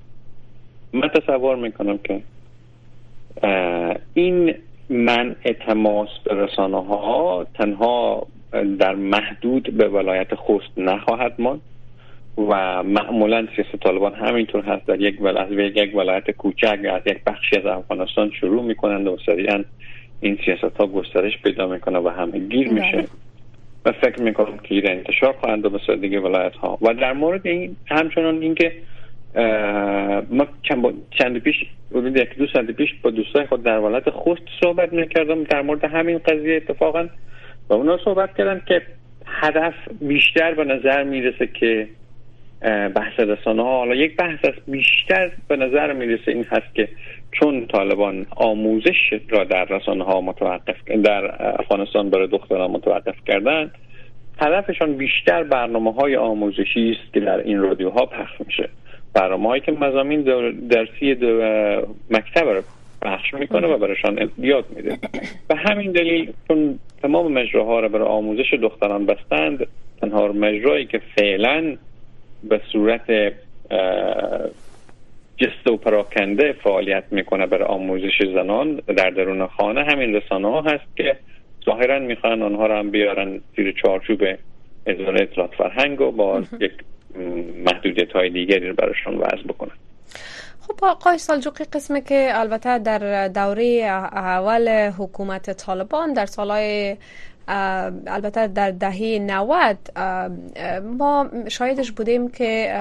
من 0.93 1.07
تصور 1.07 1.55
می‌کنم 1.55 1.97
که 1.97 2.21
این 4.13 4.55
من 4.89 5.35
تماس 5.65 6.09
به 6.23 6.35
رسانه 6.35 6.85
ها 6.85 7.47
تنها 7.53 8.27
در 8.79 8.95
محدود 8.95 9.77
به 9.77 9.87
ولایت 9.87 10.35
خوست 10.35 10.77
نخواهد 10.77 11.35
ماند 11.39 11.61
و 12.37 12.83
معمولا 12.83 13.47
سیاست 13.55 13.75
طالبان 13.75 14.13
همینطور 14.13 14.63
هست. 14.63 14.85
در 14.85 15.01
یک 15.01 15.21
ولایت, 15.21 15.75
یک 15.75 15.95
ولایت 15.95 16.31
کوچک 16.31 16.79
از 16.91 17.01
یک 17.05 17.23
بخشی 17.23 17.57
از 17.57 17.65
افغانستان 17.65 18.31
شروع 18.31 18.63
می‌کنند 18.63 19.07
و 19.07 19.17
سریعا 19.25 19.63
این 20.21 20.39
سیاست 20.45 20.77
ها 20.77 20.87
گسترش 20.87 21.41
پیدا 21.43 21.67
می‌کنه 21.67 21.99
و 21.99 22.09
همه 22.09 22.39
گیر 22.39 22.73
میشه. 22.73 22.97
بله. 22.97 23.07
فکر 23.91 24.21
می‌کنم 24.21 24.57
که 24.57 24.75
این 24.75 24.89
انتشار 24.89 25.33
خواهند 25.33 25.71
به 25.71 25.79
سادگی 25.87 26.17
ولایت 26.17 26.55
ها 26.55 26.77
و 26.81 26.93
در 26.93 27.13
مورد 27.13 27.47
این 27.47 27.75
همچنان 27.87 28.41
اینکه 28.41 28.71
ما 30.29 30.47
چند 31.11 31.37
پیش 31.37 31.55
حدود 31.91 32.17
یک 32.17 32.37
دو 32.37 32.47
سال 32.53 32.65
پیش 32.65 32.89
با 33.01 33.09
دوستای 33.09 33.45
خود 33.45 33.63
در 33.63 33.79
ولایت 33.79 34.09
خوست 34.09 34.41
صحبت 34.61 34.93
می‌کردم. 34.93 35.43
در 35.43 35.61
مورد 35.61 35.83
همین 35.83 36.17
قضیه 36.17 36.55
اتفاقا 36.55 37.07
و 37.69 37.73
اونا 37.73 37.99
صحبت 38.05 38.37
کردن 38.37 38.61
که 38.65 38.81
هدف 39.25 39.73
بیشتر 40.01 40.53
به 40.53 40.63
نظر 40.63 41.03
می‌رسه 41.03 41.47
که 41.47 41.87
بحث 42.95 43.19
رسانه 43.19 43.63
ها 43.63 43.77
حالا 43.77 43.95
یک 43.95 44.15
بحث 44.15 44.45
است 44.45 44.59
بیشتر 44.67 45.31
به 45.47 45.55
نظر 45.55 45.93
می‌رسه 45.93 46.31
این 46.31 46.43
هست 46.43 46.75
که 46.75 46.89
چون 47.31 47.67
طالبان 47.67 48.25
آموزش 48.35 49.13
را 49.29 49.43
در 49.43 49.65
رسانه 49.65 50.03
ها 50.03 50.21
متوقف 50.21 50.75
در 51.03 51.35
افغانستان 51.59 52.09
برای 52.09 52.27
دختران 52.27 52.71
متوقف 52.71 53.15
کردن 53.27 53.71
هدفشان 54.41 54.93
بیشتر 54.97 55.43
برنامه 55.43 55.93
های 55.93 56.15
آموزشی 56.15 56.97
است 56.99 57.13
که 57.13 57.19
در 57.19 57.37
این 57.37 57.59
رادیوها 57.61 58.05
پخش 58.05 58.41
میشه. 58.45 58.69
برنامه 59.13 59.49
هایی 59.49 59.61
که 59.61 59.71
مزامین 59.71 60.21
درسی 60.69 61.15
دو 61.15 61.27
مکتب 62.09 62.47
رو 62.47 62.61
پخش 63.01 63.33
می‌کنه 63.33 63.67
و 63.67 63.77
برایشان 63.77 64.29
یاد 64.37 64.65
میده. 64.75 64.97
به 65.47 65.55
همین 65.55 65.91
دلیل 65.91 66.33
چون 66.47 66.79
تمام 67.01 67.31
مجراها 67.31 67.79
را 67.79 67.87
برای 67.87 68.07
آموزش 68.07 68.53
دختران 68.53 69.05
بستند 69.05 69.67
تنها 70.01 70.27
مجرایی 70.27 70.85
که 70.85 71.01
فعلا 71.15 71.75
به 72.43 72.61
صورت 72.71 73.33
جست 75.39 75.67
و 75.67 75.77
پراکنده 75.77 76.53
فعالیت 76.63 77.03
می‌کنه 77.11 77.45
برای 77.45 77.67
آموزش 77.67 78.21
زنان 78.35 78.75
در 78.75 79.09
درون 79.09 79.47
خانه. 79.47 79.83
همین 79.83 80.15
رسانه 80.15 80.47
ها 80.47 80.61
هست 80.61 80.97
که 80.97 81.17
ظاهرا 81.65 81.99
می‌خوان 81.99 82.41
آنها 82.41 82.65
را 82.65 82.79
هم 82.79 82.91
بیارن 82.91 83.41
زیر 83.55 83.75
چارچوب 83.83 84.23
اداره 84.85 85.21
اطلاعات 85.21 85.51
فرهنگ 85.55 86.01
و 86.01 86.11
با 86.11 86.43
یک 86.59 86.71
محدودیت 87.65 88.11
های 88.11 88.29
دیگری 88.29 88.67
رو 88.67 88.75
براشون 88.75 89.17
وضع 89.17 89.43
بکنن. 89.47 89.71
خب 90.61 90.85
آقای 90.85 91.17
سالجوقی 91.17 91.63
قسمه 91.73 92.01
که 92.01 92.29
البته 92.33 92.79
در 92.79 93.27
دوره 93.27 93.63
اول 94.13 94.91
حکومت 94.99 95.65
طالبان 95.65 96.13
در 96.13 96.25
سالهای 96.25 96.97
البته 97.49 98.47
در 98.47 98.71
دهه 98.71 99.19
90 99.19 99.77
ما 100.83 101.29
شاهدش 101.47 101.91
بودیم 101.91 102.29
که 102.29 102.73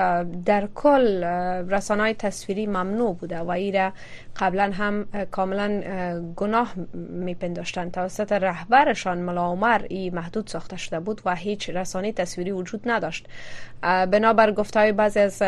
در 0.45 0.69
کل 0.75 1.25
رسانه 1.69 2.03
های 2.03 2.15
تصویری 2.15 2.67
ممنوع 2.67 3.15
بوده 3.15 3.39
و 3.39 3.51
ایره 3.51 3.93
قبلا 4.37 4.71
هم 4.75 5.07
کاملا 5.31 5.83
گناه 6.37 6.75
میپنداشتند. 6.95 7.93
توسط 7.93 8.33
رهبرشان 8.33 9.19
ملا 9.19 9.47
عمر 9.47 9.81
ای 9.89 10.11
محدود 10.11 10.47
ساخته 10.47 10.77
شده 10.77 11.01
بود 11.01 11.21
و 11.25 11.35
هیچ 11.35 11.71
رسانه 11.71 12.13
تصویری 12.13 12.53
وجود 12.53 12.81
نداشت. 12.85 13.27
بنابر 13.83 14.53
گفتهای 14.53 14.93
بعضی 14.93 15.21
از 15.21 15.43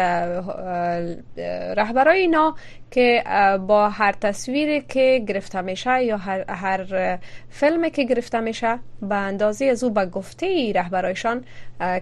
رهبرای 1.76 2.18
اینا 2.18 2.54
که 2.90 3.24
با 3.66 3.88
هر 3.88 4.12
تصویری 4.12 4.80
که 4.80 5.24
گرفته 5.28 5.60
میشه 5.60 6.04
یا 6.04 6.16
هر, 6.16 6.50
هر 6.50 7.18
فیلمی 7.48 7.90
که 7.90 8.04
گرفته 8.04 8.40
میشه 8.40 8.78
به 9.10 9.16
اندازه 9.16 9.64
از 9.64 9.84
او 9.84 9.90
به 9.90 10.06
گفته 10.06 10.72
رهبرایشان 10.72 11.44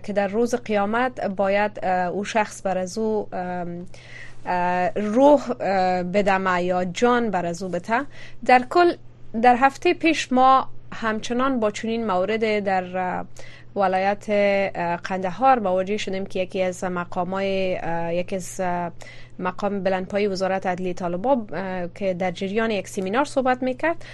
که 0.03 0.13
در 0.13 0.29
روز 0.29 0.55
قیامت 0.55 1.21
باید 1.21 1.85
او 1.87 2.25
شخص 2.25 2.63
بر 2.63 2.79
از 2.79 2.99
او 2.99 3.29
روح 4.97 5.53
بدمه 6.03 6.63
یا 6.63 6.85
جان 6.85 7.31
بر 7.31 7.47
از 7.47 7.63
او 7.63 7.69
بته. 7.69 8.01
در 8.47 8.65
کل 8.71 8.93
در 9.43 9.57
هفته 9.57 9.95
پیش 9.95 10.33
ما 10.33 10.69
همچنان 10.93 11.61
با 11.61 11.71
چنین 11.71 12.07
مورد 12.07 12.65
در 12.65 13.25
ولایت 13.77 14.31
قندهار 15.05 15.59
مواجه 15.59 15.97
شدیم 15.97 16.27
که 16.27 16.41
یکی 16.41 16.63
از 16.63 16.85
مقامای 16.85 17.79
یکی 18.13 18.37
از 18.37 18.61
مقام 19.39 19.83
بلندپایی 19.83 20.27
وزارت 20.27 20.67
عدلی 20.67 20.95
طالبا 20.95 21.47
که 21.95 22.15
در 22.15 22.31
جریان 22.31 22.71
یک 22.71 22.89
سیمینار 22.89 23.25
صحبت 23.25 23.63
می‌کرد 23.63 24.05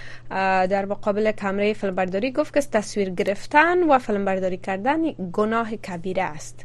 در 0.70 0.84
مقابل 0.84 1.32
کمره 1.32 1.72
فیلمبرداری 1.72 2.32
گفت 2.32 2.54
که 2.54 2.60
تصویر 2.60 3.10
گرفتن 3.10 3.82
و 3.82 3.98
فیلمبرداری 3.98 4.56
کردن 4.56 5.12
گناه 5.32 5.76
کبیره 5.76 6.22
است. 6.22 6.64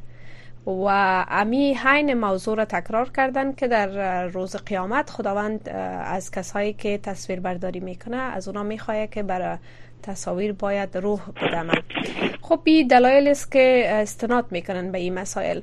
و 0.65 0.85
امی 1.29 1.73
حین 1.73 2.13
موضوع 2.13 2.57
را 2.57 2.65
تکرار 2.65 3.09
کردن 3.09 3.53
که 3.53 3.67
در 3.67 4.25
روز 4.27 4.55
قیامت 4.55 5.09
خداوند 5.09 5.69
از 6.03 6.31
کسایی 6.31 6.73
که 6.73 6.97
تصویر 6.97 7.39
برداری 7.39 7.79
می‌کنه 7.79 8.17
از 8.17 8.47
اونا 8.47 8.63
می‌خواه 8.63 9.07
که 9.07 9.23
برای 9.23 9.57
تصاویر 10.03 10.53
باید 10.53 10.97
روح 10.97 11.19
بدمه 11.41 11.73
خب 12.41 12.59
این 12.63 12.87
دلایل 12.87 13.27
است 13.27 13.51
که 13.51 13.85
استناد 13.89 14.45
می‌کنن 14.51 14.91
به 14.91 14.97
این 14.97 15.13
مسائل. 15.13 15.61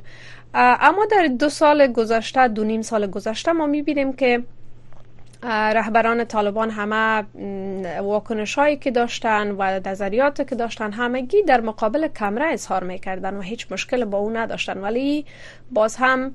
اما 0.55 1.07
در 1.11 1.27
دو 1.27 1.49
سال 1.49 1.87
گذشته 1.87 2.49
دو 2.49 2.65
نیم 2.65 2.83
سال 2.83 3.07
گذشته 3.07 3.53
ما 3.53 3.67
می‌بینیم 3.67 4.13
که 4.13 4.43
رهبران 5.47 6.25
طالبان 6.25 6.71
همه 6.71 7.25
واکنش 8.01 8.55
هایی 8.55 8.77
که 8.77 8.91
داشتن 8.91 9.51
و 9.51 9.81
نظریات 9.89 10.49
که 10.49 10.55
داشتن 10.55 10.93
همگی 10.93 11.43
در 11.43 11.61
مقابل 11.61 12.09
کمره 12.09 12.47
اظهار 12.53 12.85
می‌کردن 12.85 13.37
و 13.37 13.41
هیچ 13.41 13.73
مشکل 13.73 14.05
با 14.05 14.19
او 14.19 14.31
نداشتن. 14.31 14.79
ولی 14.79 15.27
باز 15.71 15.97
هم 15.97 16.35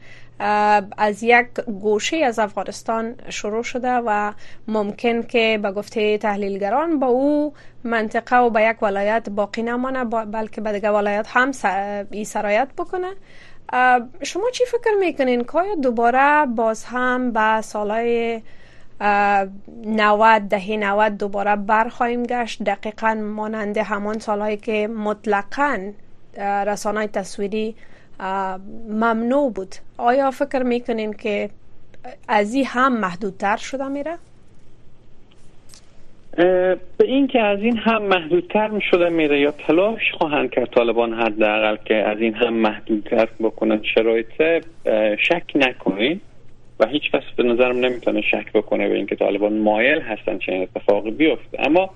از 0.97 1.23
یک 1.23 1.47
گوشه 1.81 2.17
از 2.17 2.39
افغانستان 2.39 3.15
شروع 3.29 3.63
شده 3.63 3.91
و 3.91 4.31
ممکن 4.67 5.21
که 5.21 5.59
به 5.61 5.71
گفته 5.71 6.17
تحلیلگران 6.17 6.99
با 6.99 7.07
او 7.07 7.53
منطقه 7.83 8.37
و 8.37 8.49
به 8.49 8.63
یک 8.63 8.83
ولایت 8.83 9.29
باقی 9.29 9.63
نمانه 9.63 10.03
بلکه 10.03 10.61
به 10.61 10.71
دیگه 10.71 10.89
ولایت 10.89 11.27
هم 11.29 11.51
ای 12.11 12.25
سرایت 12.25 12.67
بکنه. 12.77 13.11
شما 14.23 14.49
چی 14.53 14.63
فکر 14.65 14.91
می‌کنین؟ 14.99 15.43
که 15.43 15.59
دوباره 15.81 16.45
باز 16.45 16.85
هم 16.85 17.31
به 17.31 17.61
سالهای 17.61 18.41
90 19.01 20.41
دهه 20.50 20.77
90 20.77 21.17
دوباره 21.17 21.55
برخواهیم 21.55 22.24
گشت. 22.24 22.63
دقیقا 22.63 23.13
مانند 23.13 23.77
همان 23.77 24.20
سالهایی 24.20 24.58
که 24.58 24.88
مطلقا 24.88 25.91
رسانه 26.67 27.08
تصویری 27.08 27.75
ممنوع 28.89 29.51
بود. 29.53 29.75
آیا 29.98 30.31
فکر 30.31 30.63
می‌کنین 30.63 31.13
که 31.13 31.50
از 32.27 32.53
این 32.53 32.65
هم 32.65 32.98
محدودتر 32.98 33.58
شده 33.58 33.88
میره؟ 33.88 34.17
به 36.98 37.05
این 37.05 37.27
که 37.27 37.39
از 37.39 37.60
این 37.60 37.77
هم 37.77 38.03
محدودتر 38.03 38.79
شده 38.79 39.10
میره 39.10 39.39
یا 39.39 39.51
تلاش 39.51 40.01
خواهند 40.17 40.50
کرد 40.50 40.70
طالبان 40.70 41.13
حداقل 41.13 41.77
که 41.86 41.96
از 41.96 42.20
این 42.20 42.34
هم 42.34 42.53
محدودتر 42.53 43.27
بکنن 43.39 43.81
شرایط 43.96 44.63
شک 45.27 45.44
نکنید 45.55 46.22
و 46.81 46.87
هیچ 46.87 47.11
کس 47.11 47.24
به 47.35 47.44
نظرم 47.44 47.77
نمی‌تونه 47.77 48.22
شک 48.22 48.51
بکنه 48.53 48.89
به 48.89 48.96
اینکه 48.96 49.15
طالبان 49.15 49.53
مایل 49.53 50.01
هستن 50.01 50.37
چنین 50.37 50.61
اتفاقی 50.61 51.11
بیفته. 51.11 51.57
اما 51.59 51.89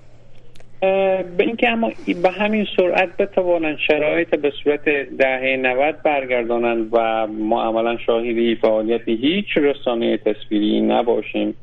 به 1.38 1.44
اینکه 1.44 1.70
اما 1.70 1.92
به 2.24 2.30
همین 2.30 2.68
سرعت 2.78 3.18
بتوانند 3.18 3.78
شرایط 3.88 4.36
به 4.36 4.52
صورت 4.64 4.90
دهه 5.18 5.58
90 5.58 6.02
برگردانند 6.04 6.90
و 6.92 7.28
ما 7.28 7.64
عملا 7.64 7.98
شاهدی 7.98 8.56
فعالیت 8.56 9.08
هیچ 9.08 9.58
رسانه 9.58 10.18
تصویری 10.18 10.82
نباشیم 10.82 11.56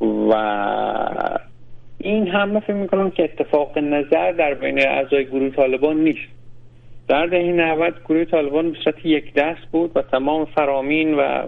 و 0.00 0.34
این 1.98 2.28
هم 2.28 2.60
فکر 2.60 2.72
می‌کنم 2.72 3.10
که 3.10 3.24
اتفاق 3.24 3.78
نظر 3.78 4.32
در 4.32 4.54
بین 4.54 4.78
اعضای 4.78 5.24
گروه 5.24 5.50
طالبان 5.50 5.96
نیست. 5.96 6.28
در 7.08 7.26
دهه 7.26 7.52
90 7.52 7.94
گروه 8.04 8.24
طالبان 8.24 8.70
به 8.70 8.78
صورت 8.84 9.06
یک 9.06 9.34
دست 9.34 9.66
بود 9.72 9.90
و 9.94 10.02
تمام 10.02 10.44
فرامین 10.44 11.14
و 11.14 11.46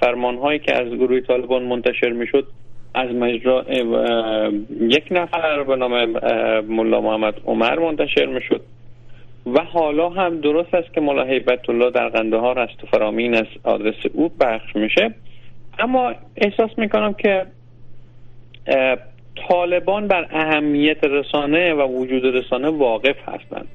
فرمانهایی 0.00 0.58
که 0.58 0.74
از 0.74 0.88
گروه 0.88 1.20
طالبان 1.20 1.62
منتشر 1.62 2.10
می‌شد 2.10 2.46
از 2.94 3.10
مجرا 3.10 3.64
یک 4.80 5.04
نفر 5.10 5.62
به 5.62 5.76
نام 5.76 6.04
ملا 6.62 7.00
محمد 7.00 7.34
عمر 7.46 7.78
منتشر 7.78 8.26
می‌شد. 8.26 8.60
و 9.46 9.64
حالا 9.64 10.08
هم 10.08 10.40
درست 10.40 10.74
است 10.74 10.94
که 10.94 11.00
ملا 11.00 11.24
حیبت 11.24 11.70
الله 11.70 11.90
در 11.90 12.08
قندهار 12.08 12.58
است 12.58 12.84
و 12.84 12.86
فرامین 12.86 13.34
از 13.34 13.46
آدرس 13.64 14.06
او 14.12 14.28
بخش 14.40 14.76
میشه. 14.76 15.14
اما 15.78 16.14
احساس 16.36 16.70
می‌کنم 16.78 17.12
که 17.12 17.46
طالبان 19.48 20.08
بر 20.08 20.26
اهمیت 20.30 21.04
رسانه 21.04 21.74
و 21.74 21.82
وجود 21.82 22.36
رسانه 22.36 22.68
واقف 22.68 23.16
هستند. 23.28 23.68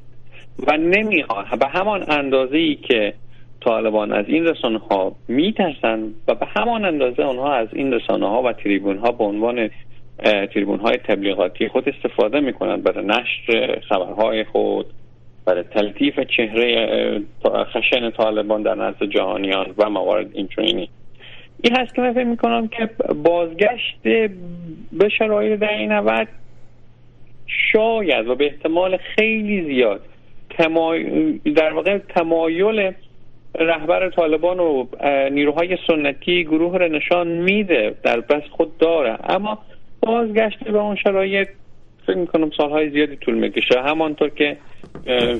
و 0.67 0.77
نمی‌خوان 0.77 1.45
به 1.59 1.67
همان 1.67 2.11
اندازه 2.11 2.57
ای 2.57 2.75
که 2.75 3.13
طالبان 3.61 4.11
از 4.11 4.25
این 4.27 4.45
رسانه 4.45 4.79
ها 4.79 5.15
میترسن 5.27 6.13
و 6.27 6.35
به 6.35 6.45
همان 6.45 6.85
اندازه 6.85 7.23
آنها 7.23 7.53
از 7.53 7.67
این 7.73 7.93
رسانه 7.93 8.27
ها 8.29 8.41
و 8.41 8.53
تریبون 8.53 8.97
ها 8.97 9.11
به 9.11 9.23
عنوان 9.23 9.69
تریبون 10.53 10.79
های 10.79 10.97
تبلیغاتی 10.97 11.67
خود 11.67 11.89
استفاده 11.89 12.39
می‌کنند 12.39 12.83
برای 12.83 13.05
نشر 13.05 13.79
خبرهای 13.89 14.43
خود 14.43 14.85
برای 15.45 15.63
تلطیف 15.63 16.19
چهره 16.19 17.21
خشن 17.45 18.09
طالبان 18.09 18.61
در 18.61 18.75
نزد 18.75 19.03
جهانیان 19.03 19.73
و 19.77 19.89
موارد 19.89 20.27
اینچنینی 20.33 20.89
این 21.61 21.77
هست 21.77 21.95
که 21.95 22.01
من 22.01 22.13
فکر 22.13 22.23
می‌کنم 22.23 22.67
که 22.67 22.89
بازگشت 23.23 23.99
به 24.91 25.09
شرایط 25.17 25.59
در 25.59 25.77
این 25.77 26.27
شاید 27.71 28.27
و 28.27 28.35
به 28.35 28.45
احتمال 28.45 28.97
خیلی 28.97 29.63
زیاد 29.63 30.01
در 31.55 31.73
واقع 31.73 31.97
تمایل 31.97 32.91
رهبر 33.59 34.09
طالبان 34.09 34.59
و 34.59 34.85
نیروهای 35.31 35.77
سنتی 35.87 36.43
گروه 36.43 36.77
را 36.77 36.87
نشان 36.87 37.27
میده 37.27 37.95
در 38.03 38.19
بس 38.19 38.43
خود 38.51 38.77
داره. 38.77 39.17
اما 39.23 39.57
بازگشت 40.01 40.63
به 40.63 40.77
اون 40.77 40.95
شرایط 40.95 41.47
فکر 42.07 42.17
می‌کنم 42.17 42.49
سالهای 42.57 42.89
زیادی 42.89 43.15
طول 43.15 43.33
می‌کشه. 43.33 43.81
همانطور 43.81 44.29
که 44.29 44.57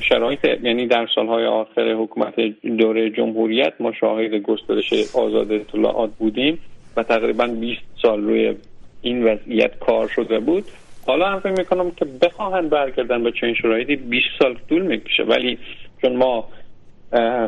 شرایط 0.10 0.46
یعنی 0.64 0.88
در 0.88 1.08
سالهای 1.16 1.46
آخر 1.46 1.94
حکومت 1.94 2.40
دوره 2.78 3.10
جمهوریت 3.10 3.74
ما 3.80 3.92
شاهد 3.92 4.36
گسترش 4.36 4.94
آزاد 5.16 5.52
اطلاعات 5.52 6.10
بودیم 6.20 6.60
و 6.98 7.04
تقریبا 7.04 7.48
20 7.48 7.82
سال 8.02 8.24
روی 8.24 8.56
این 9.02 9.24
وضعیت 9.24 9.80
کار 9.80 10.08
شده 10.08 10.40
بود. 10.40 10.64
حالا 11.06 11.30
هم 11.30 11.40
فکر 11.40 11.52
می‌کنم 11.52 11.92
که 11.92 12.06
بخواهند 12.22 12.70
برگردن 12.70 13.24
به 13.24 13.32
چنین 13.32 13.56
شرایطی 13.56 13.96
20 13.96 14.26
سال 14.40 14.58
طول 14.70 14.82
می‌کشه. 14.82 15.24
ولی 15.24 15.58
چون 16.02 16.16
ما 16.16 16.48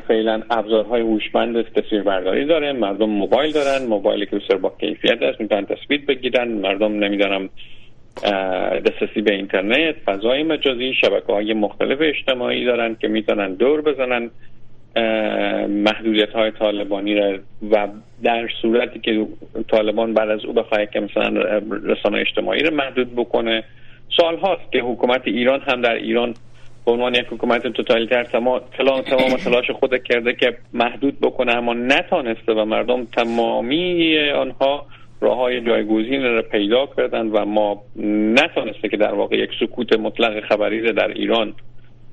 فعلا 0.08 0.42
ابزارهای 0.50 1.02
هوشمند 1.02 1.66
برداری 2.06 2.46
داره 2.46 2.74
مردم 2.74 3.10
موبایل 3.10 3.52
دارن 3.52 3.86
موبایلی 3.86 4.26
که 4.26 4.36
بسیار 4.36 4.60
با 4.60 4.74
کیفیت 4.80 5.22
است 5.22 5.42
می‌تونن 5.42 5.66
تصویر 5.66 6.06
بگیرن. 6.06 6.48
مردم 6.48 7.04
نمی‌دانم 7.04 7.50
دسترسی 8.86 9.22
به 9.22 9.34
اینترنت 9.34 9.96
فضای 10.06 10.44
مجازی 10.44 10.94
شبکه 10.94 11.34
های 11.34 11.54
مختلف 11.54 11.98
اجتماعی 12.02 12.66
دارن 12.66 12.96
که 12.96 13.08
می‌تونن 13.08 13.54
دور 13.54 13.82
بزنن. 13.82 14.32
محدودیت 15.70 16.30
های 16.30 16.52
طالبانی 16.52 17.16
را 17.16 17.38
و 17.72 17.88
در 18.24 18.48
صورتی 18.62 19.00
که 19.00 19.28
طالبان 19.68 20.14
بعد 20.14 20.30
از 20.30 20.46
او 20.46 20.54
بخواهد 20.54 20.92
که 20.92 21.00
مثلا 21.00 21.42
رسانه 21.70 22.18
اجتماعی 22.18 22.64
را 22.64 22.76
محدود 22.76 23.16
بکنه 23.16 23.64
سال 24.18 24.38
هاست 24.38 24.72
که 24.72 24.80
حکومت 24.80 25.22
ایران 25.26 25.62
هم 25.62 25.82
در 25.82 25.96
ایران 25.96 26.34
به 26.86 26.92
عنوان 26.92 27.16
یک 27.16 27.26
حکومت 27.30 27.68
توتالیتر 27.68 28.24
تمام 28.24 28.62
تمام 28.78 29.38
تلاش 29.44 29.72
خود 29.72 30.04
کرده 30.04 30.34
که 30.34 30.58
محدود 30.74 31.20
بکنه 31.20 31.56
اما 31.56 31.74
نتانسته 31.74 32.54
و 32.54 32.66
مردم 32.66 33.06
تمامی 33.06 34.20
آنها 34.30 34.86
راه 35.22 35.38
های 35.38 35.62
جایگزین 35.62 36.24
را 36.24 36.42
پیدا 36.42 36.90
کردند 36.98 37.36
و 37.36 37.46
ما 37.46 37.82
نتانسته 38.34 38.90
که 38.90 38.98
در 38.98 39.14
واقع 39.14 39.38
یک 39.38 39.50
سکوت 39.60 40.00
مطلق 40.00 40.46
خبری 40.46 40.94
در 40.94 41.08
ایران 41.08 41.54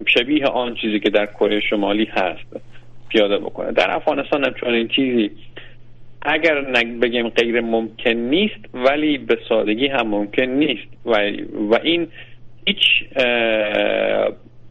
شبیه 0.07 0.47
آن 0.47 0.75
چیزی 0.75 1.01
که 1.01 1.11
در 1.11 1.27
کره 1.27 1.61
شمالی 1.61 2.05
هست 2.05 2.62
پیاده 3.09 3.38
بکنه. 3.38 3.73
در 3.73 3.97
افغانستان 3.97 4.45
هم 4.45 4.55
چون 4.55 4.75
این 4.75 4.88
چیزی 4.88 5.31
اگر 6.23 6.61
بگیم 7.03 7.29
غیر 7.29 7.61
ممکن 7.61 8.11
نیست 8.11 8.75
ولی 8.75 9.19
به 9.19 9.38
سادگی 9.49 9.87
هم 9.87 10.09
ممکن 10.09 10.45
نیست. 10.45 10.88
و, 11.07 11.31
و 11.71 11.79
این 11.83 12.09
هیچ 12.67 12.79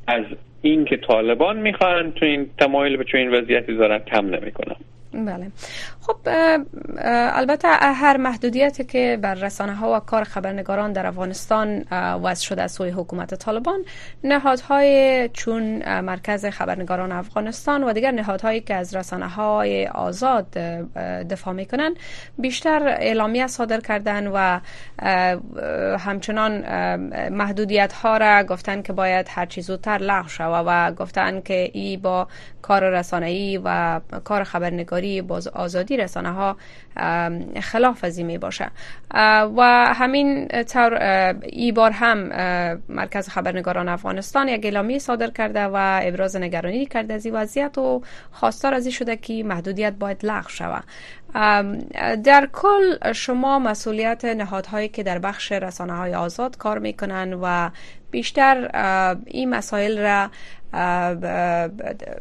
از 0.07 0.25
این 0.61 0.85
که 0.85 0.97
طالبان 0.97 1.57
می‌خواهند 1.57 2.13
تو 2.13 2.25
این 2.25 2.49
تمایل 2.59 2.97
به 2.97 3.03
چنین 3.11 3.29
وضعیتی 3.29 3.75
دارن 3.75 3.99
کم 3.99 4.25
نمی‌کنم 4.25 4.75
بله. 5.13 5.51
خب 6.01 6.15
البته 7.35 7.67
هر 7.81 8.17
محدودیتی 8.17 8.83
که 8.83 9.19
بر 9.21 9.33
رسانه 9.33 9.75
ها 9.75 9.95
و 9.95 9.99
کار 9.99 10.23
خبرنگاران 10.23 10.93
در 10.93 11.05
افغانستان 11.05 11.85
وضع 12.23 12.45
شده 12.45 12.61
از 12.61 12.71
سوی 12.71 12.89
حکومت 12.89 13.35
طالبان 13.35 13.79
نهادهای 14.23 15.29
چون 15.33 15.61
مرکز 16.01 16.45
خبرنگاران 16.45 17.11
افغانستان 17.11 17.83
و 17.83 17.93
دیگر 17.93 18.11
نهادهایی 18.11 18.61
که 18.61 18.75
از 18.75 18.95
رسانه 18.95 19.27
های 19.27 19.87
آزاد 19.87 20.49
دفاع 21.29 21.53
می‌کنن 21.53 21.95
بیشتر 22.37 22.87
اعلامیه 22.87 23.47
صادر 23.47 23.79
کردن 23.79 24.27
و 24.27 24.59
همچنان 25.97 26.51
محدودیت 27.29 27.93
ها 27.93 28.17
را 28.17 28.43
گفتن 28.43 28.81
که 28.81 28.93
باید 28.93 29.27
هر 29.29 29.45
چیز 29.45 29.67
زودتر 29.67 29.97
لغو 29.97 30.27
شود 30.27 30.65
و 30.67 30.91
گفتن 30.91 31.41
که 31.41 31.71
ای 31.73 31.97
با 31.97 32.27
کار 32.61 32.89
رسانه‌ای 32.89 33.61
و 33.63 33.99
کار 34.23 34.43
خبرنگاری 34.43 35.21
باز 35.21 35.47
آزادی 35.47 35.97
رسانه 36.01 36.29
ها 36.31 36.57
خلاف 37.61 38.03
ازی 38.03 38.23
می 38.23 38.37
باشه 38.37 38.71
و 39.57 39.93
همین 39.95 40.47
طور 40.47 40.93
ای 41.43 41.71
بار 41.71 41.91
هم 41.91 42.17
مرکز 42.89 43.29
خبرنگاران 43.29 43.89
افغانستان 43.89 44.47
یک 44.47 44.65
اعلامیه 44.65 44.99
صادر 44.99 45.29
کرده 45.29 45.63
و 45.63 45.99
ابراز 46.03 46.35
نگرانی 46.35 46.85
کرده 46.85 47.13
از 47.13 47.25
این 47.25 47.35
وضعیت 47.35 47.77
و 47.77 48.01
خواستار 48.31 48.73
از 48.73 48.87
شده 48.87 49.17
که 49.17 49.43
محدودیت 49.43 49.93
باید 49.93 50.25
لغو 50.25 50.49
شود. 50.49 50.83
در 52.23 52.49
کل 52.53 53.13
شما 53.13 53.59
مسئولیت 53.59 54.25
نهادهایی 54.25 54.87
که 54.87 55.03
در 55.03 55.19
بخش 55.19 55.51
رسانه 55.51 55.93
های 55.93 56.15
آزاد 56.15 56.57
کار 56.57 56.79
می‌کنن 56.79 57.33
و 57.33 57.69
بیشتر 58.11 58.69
این 59.25 59.49
مسائل 59.49 59.99
را 59.99 60.29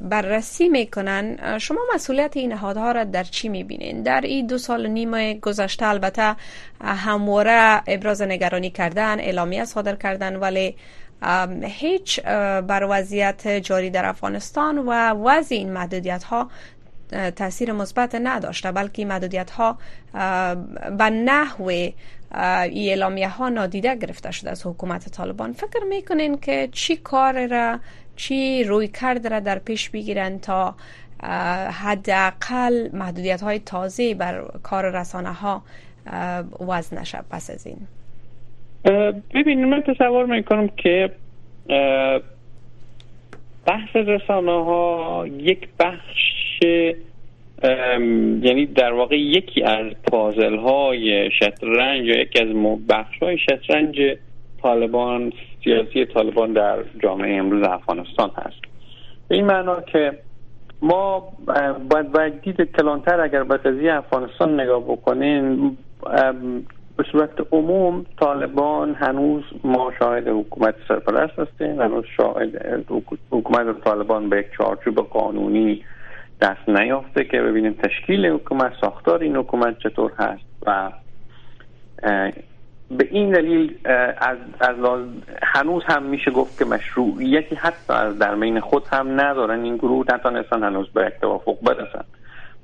بررسی 0.01 0.69
می‌کنن. 0.69 1.59
شما 1.59 1.81
مسئولیت 1.95 2.37
این 2.37 2.53
نهادها 2.53 2.93
را 2.93 3.05
در 3.05 3.25
چی 3.25 3.49
می‌بینین؟ 3.49 4.03
در 4.03 4.21
این 4.21 4.47
دو 4.47 4.59
سال 4.59 4.87
نیم 4.87 5.33
گذشته 5.35 5.87
البته 5.87 6.37
همواره 6.81 7.83
ابراز 7.87 8.23
نگرانی 8.23 8.71
کردن 8.71 9.21
اعلامیه 9.21 9.65
صادر 9.65 9.97
کردن 9.97 10.37
ولی 10.37 10.77
هیچ 11.63 12.21
بر 12.21 12.87
وضعیت 12.91 13.49
جاری 13.49 13.91
در 13.91 14.05
افغانستان 14.05 14.79
و 14.79 14.91
وضع 15.11 15.55
این 15.55 15.73
محدودیت 15.73 16.25
ها 16.25 16.51
تاثیر 17.37 17.73
مثبت 17.73 18.15
نداشته 18.15 18.73
بلکه 18.73 19.05
محدودیت 19.05 19.51
ها 19.51 19.79
به 20.99 21.11
نحو 21.11 21.65
ای 21.65 21.95
اعلامیه 22.91 23.29
ها 23.29 23.49
نادیده 23.49 23.95
گرفته 23.95 24.31
شده 24.31 24.51
از 24.51 24.67
حکومت 24.67 25.09
طالبان. 25.09 25.53
فکر 25.53 25.85
می‌کنین 25.89 26.39
که 26.39 26.69
چی 26.73 26.97
کار 26.97 27.47
را 27.47 27.79
چی 28.21 28.65
روی 28.65 28.89
کرد 28.89 29.27
را 29.27 29.41
در 29.41 29.59
پیش 29.59 29.91
بگیرن 29.91 30.39
تا 30.39 30.75
حداقل 31.83 32.89
محدودیت 32.93 33.43
های 33.43 33.59
تازه 33.59 34.15
بر 34.15 34.45
کار 34.63 35.01
رسانه 35.01 35.33
ها 35.33 35.63
وزن 36.69 36.99
نشه 36.99 37.19
پس 37.31 37.51
از 37.51 37.67
این. 37.67 37.79
ببینید 39.35 39.67
من 39.67 39.83
تصور 39.83 40.27
می‌کنم 40.27 40.69
که 40.69 41.11
بحث 43.67 43.97
رسانه 43.97 44.65
ها 44.65 45.27
یک 45.27 45.69
بخش 45.79 46.61
یعنی 48.43 48.67
در 48.67 48.93
واقع 48.93 49.19
یکی 49.19 49.63
از 49.63 49.87
پازل 50.11 50.57
های 50.57 51.31
شطرنج 51.31 52.07
یا 52.07 52.21
یکی 52.21 52.41
از 52.41 52.49
بخش 52.89 53.19
های 53.19 53.39
شطرنج 53.39 53.97
طالبان 54.63 55.33
سیاسی 55.65 56.05
طالبان 56.05 56.53
در 56.53 56.79
جامعه 57.03 57.37
امروز 57.37 57.67
افغانستان 57.67 58.31
هست. 58.37 58.61
به 59.29 59.35
این 59.35 59.47
معنا 59.47 59.81
که 59.81 60.19
ما 60.83 61.33
باید 61.91 62.13
باید 62.13 62.41
دید 62.41 62.77
کلانتر 62.77 63.21
اگر 63.21 63.43
به 63.43 63.57
قضیه 63.57 63.95
افغانستان 63.95 64.61
نگاه 64.61 64.85
بکنین 64.85 65.77
به 66.97 67.05
صورت 67.13 67.31
عموم 67.53 68.07
طالبان 68.21 68.95
هنوز 68.95 69.43
ما 69.65 69.93
شاهد 69.99 70.29
حکومت 70.29 70.75
سرپرست 70.89 71.39
هستیم 71.39 71.81
هنوز 71.81 72.05
شاهد 72.17 72.85
حکومت 73.31 73.85
طالبان 73.85 74.29
به 74.29 74.39
یک 74.39 74.47
چارچوب 74.59 74.95
قانونی 74.95 75.85
دست 76.41 76.69
نیافته 76.69 77.25
که 77.25 77.41
ببینیم 77.41 77.73
تشکیل 77.73 78.27
حکومت 78.27 78.73
ساختار 78.81 79.23
این 79.23 79.37
حکومت 79.37 79.79
چطور 79.79 80.13
هست 80.19 80.45
و 80.67 80.91
به 82.91 83.09
این 83.11 83.31
دلیل 83.31 83.79
از, 84.19 84.39
از 84.61 84.77
هنوز 85.43 85.83
هم 85.85 86.03
میشه 86.03 86.31
گفت 86.31 86.59
که 86.59 86.65
مشروعیتی 86.65 87.55
حتی 87.55 87.93
از 87.93 88.19
در 88.19 88.35
بین 88.35 88.61
خود 88.61 88.83
هم 88.93 89.21
ندارن. 89.21 89.65
این 89.65 89.77
گروه 89.77 90.07
نتانستن 90.15 90.63
هنوز 90.63 90.89
به 90.89 91.13
توافق 91.21 91.57
برسن. 91.63 92.05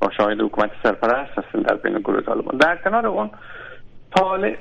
با 0.00 0.10
شاهد 0.10 0.40
حکومت 0.40 0.70
سرپرست 0.82 1.38
هستن 1.38 1.62
در 1.62 1.74
بین 1.74 1.98
گروه 1.98 2.20
طالبان. 2.20 2.58
در 2.58 2.76
کنار 2.76 3.06
اون 3.06 3.30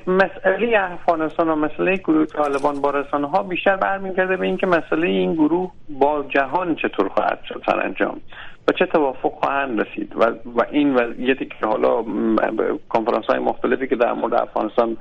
مسئله 0.06 0.78
افغانستان 0.78 1.48
و 1.48 1.54
مسئله 1.54 1.96
گروه 1.96 2.26
طالبان 2.26 2.80
با 2.80 2.90
رسانه 2.90 3.28
ها 3.28 3.42
بیشتر 3.42 3.76
برمیگرده 3.76 4.36
به 4.36 4.46
اینکه 4.46 4.66
مسئله 4.66 5.06
این 5.06 5.34
گروه 5.34 5.70
با 5.88 6.24
جهان 6.28 6.74
چطور 6.74 7.08
خواهد 7.08 7.38
شد 7.48 7.62
سرانجام 7.66 8.20
و 8.68 8.72
چه 8.72 8.86
توافق 8.86 9.32
خواهند 9.32 9.80
رسید. 9.80 10.12
و, 10.16 10.24
و 10.54 10.64
این 10.70 10.94
وضعیتی 10.94 11.46
که 11.46 11.66
حالا 11.66 12.04
کنفرانس 12.88 13.24
های 13.24 13.38
مختلفی 13.38 13.88
که 13.88 13.96
در 13.96 14.12
مورد 14.12 14.34
افغانستان 14.34 14.96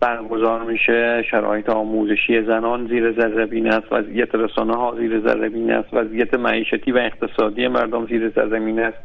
برگزار 0.00 0.62
میشه 0.62 1.22
شرایط 1.30 1.70
آموزشی 1.70 2.42
زنان 2.42 2.86
زیر 2.86 3.12
ذره 3.12 3.74
است 3.74 3.92
وضعیت 3.92 4.34
رسانه 4.34 4.76
ها 4.76 4.94
زیر 4.98 5.20
ذره 5.20 5.74
است 5.74 5.88
وضعیت 5.94 6.34
معیشتی 6.34 6.92
و 6.92 6.98
اقتصادی 6.98 7.68
مردم 7.68 8.06
زیر 8.06 8.30
ذره 8.30 8.82
است. 8.82 8.98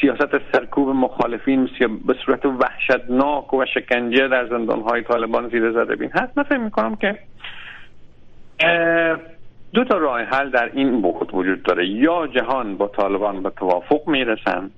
سیاست 0.00 0.52
سرکوب 0.52 0.88
مخالفین 0.88 1.68
به 2.06 2.14
صورت 2.26 2.46
وحشتناک 2.46 3.54
و 3.54 3.64
شکنجه 3.66 4.28
در 4.28 4.46
زندان 4.46 4.80
های 4.80 5.02
طالبان 5.02 5.48
زیر 5.48 5.72
ذره 5.72 6.10
هست. 6.14 6.38
من 6.38 6.44
فکر 6.44 6.58
می‌کنم 6.58 6.96
که 6.96 7.18
دو 9.74 9.84
تا 9.84 9.98
راه 9.98 10.20
حل 10.20 10.50
در 10.50 10.70
این 10.74 11.02
بود 11.02 11.30
وجود 11.34 11.62
داره. 11.62 11.86
یا 11.86 12.26
جهان 12.26 12.76
با 12.76 12.88
طالبان 12.88 13.42
به 13.42 13.50
توافق 13.50 14.08
می‌رسن 14.08 14.70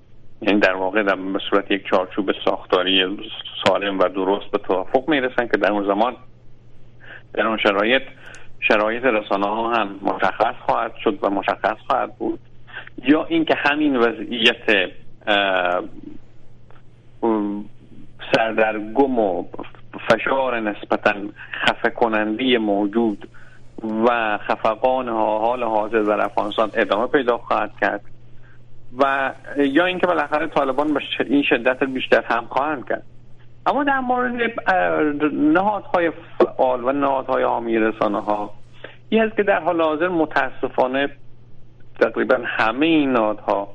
یعنی 0.43 0.61
در 0.61 0.75
واقع 0.75 1.03
در 1.03 1.17
صورت 1.51 1.71
یک 1.71 1.87
چارچوب 1.91 2.31
ساختاری 2.45 3.19
سالم 3.67 3.99
و 3.99 4.09
درست 4.09 4.51
به 4.51 4.59
توافق 4.59 5.09
می‌رسن 5.09 5.47
که 5.47 5.57
در 5.57 5.73
اون 5.73 5.87
زمان 5.87 6.17
در 7.33 7.47
اون 7.47 7.57
شرایط 7.57 8.03
شرایط 8.61 9.05
رسانه 9.05 9.47
ها 9.47 9.73
هم 9.73 9.99
مشخص 10.03 10.55
خواهد 10.67 10.93
شد 11.05 11.19
و 11.23 11.31
مشخص 11.31 11.77
خواهد 11.87 12.17
بود. 12.19 12.41
یا 13.05 13.25
اینکه 13.25 13.55
همین 13.55 13.97
وضعیت 13.97 14.91
سردرگم 18.35 19.19
و 19.19 19.45
فشار 20.09 20.61
نسبتا 20.61 21.15
خفه 21.53 21.91
کنندی 21.91 22.57
موجود 22.57 23.29
و 24.07 24.39
خفقان 24.39 25.09
حال 25.09 25.63
حاضر 25.63 26.03
در 26.03 26.25
افغانستان 26.25 26.71
ادامه 26.75 27.07
پیدا 27.07 27.39
خواهد 27.39 27.73
کرد. 27.81 28.01
و 28.99 29.33
یا 29.57 29.85
اینکه 29.85 30.07
بالاخره 30.07 30.47
طالبان 30.47 30.95
به 30.95 31.01
این 31.27 31.43
شدت 31.43 31.85
بیشتر 31.85 32.23
هم 32.23 32.45
خواهند 32.47 32.89
کرد. 32.89 33.03
اما 33.67 33.85
در 33.85 34.01
مورد 34.01 34.53
نهادهای 35.33 36.13
فعال 36.39 36.85
و 36.85 36.93
نهادهای 36.93 37.43
حامی 37.43 37.79
رسانه 37.79 38.21
ها 38.21 38.51
این 39.09 39.23
هست 39.23 39.37
که 39.37 39.43
در 39.43 39.61
حال 39.61 39.81
حاضر 39.81 40.09
متاسفانه 40.09 41.09
تقریبا 42.01 42.39
همه 42.45 42.87
این 42.87 43.13
نهادها 43.13 43.69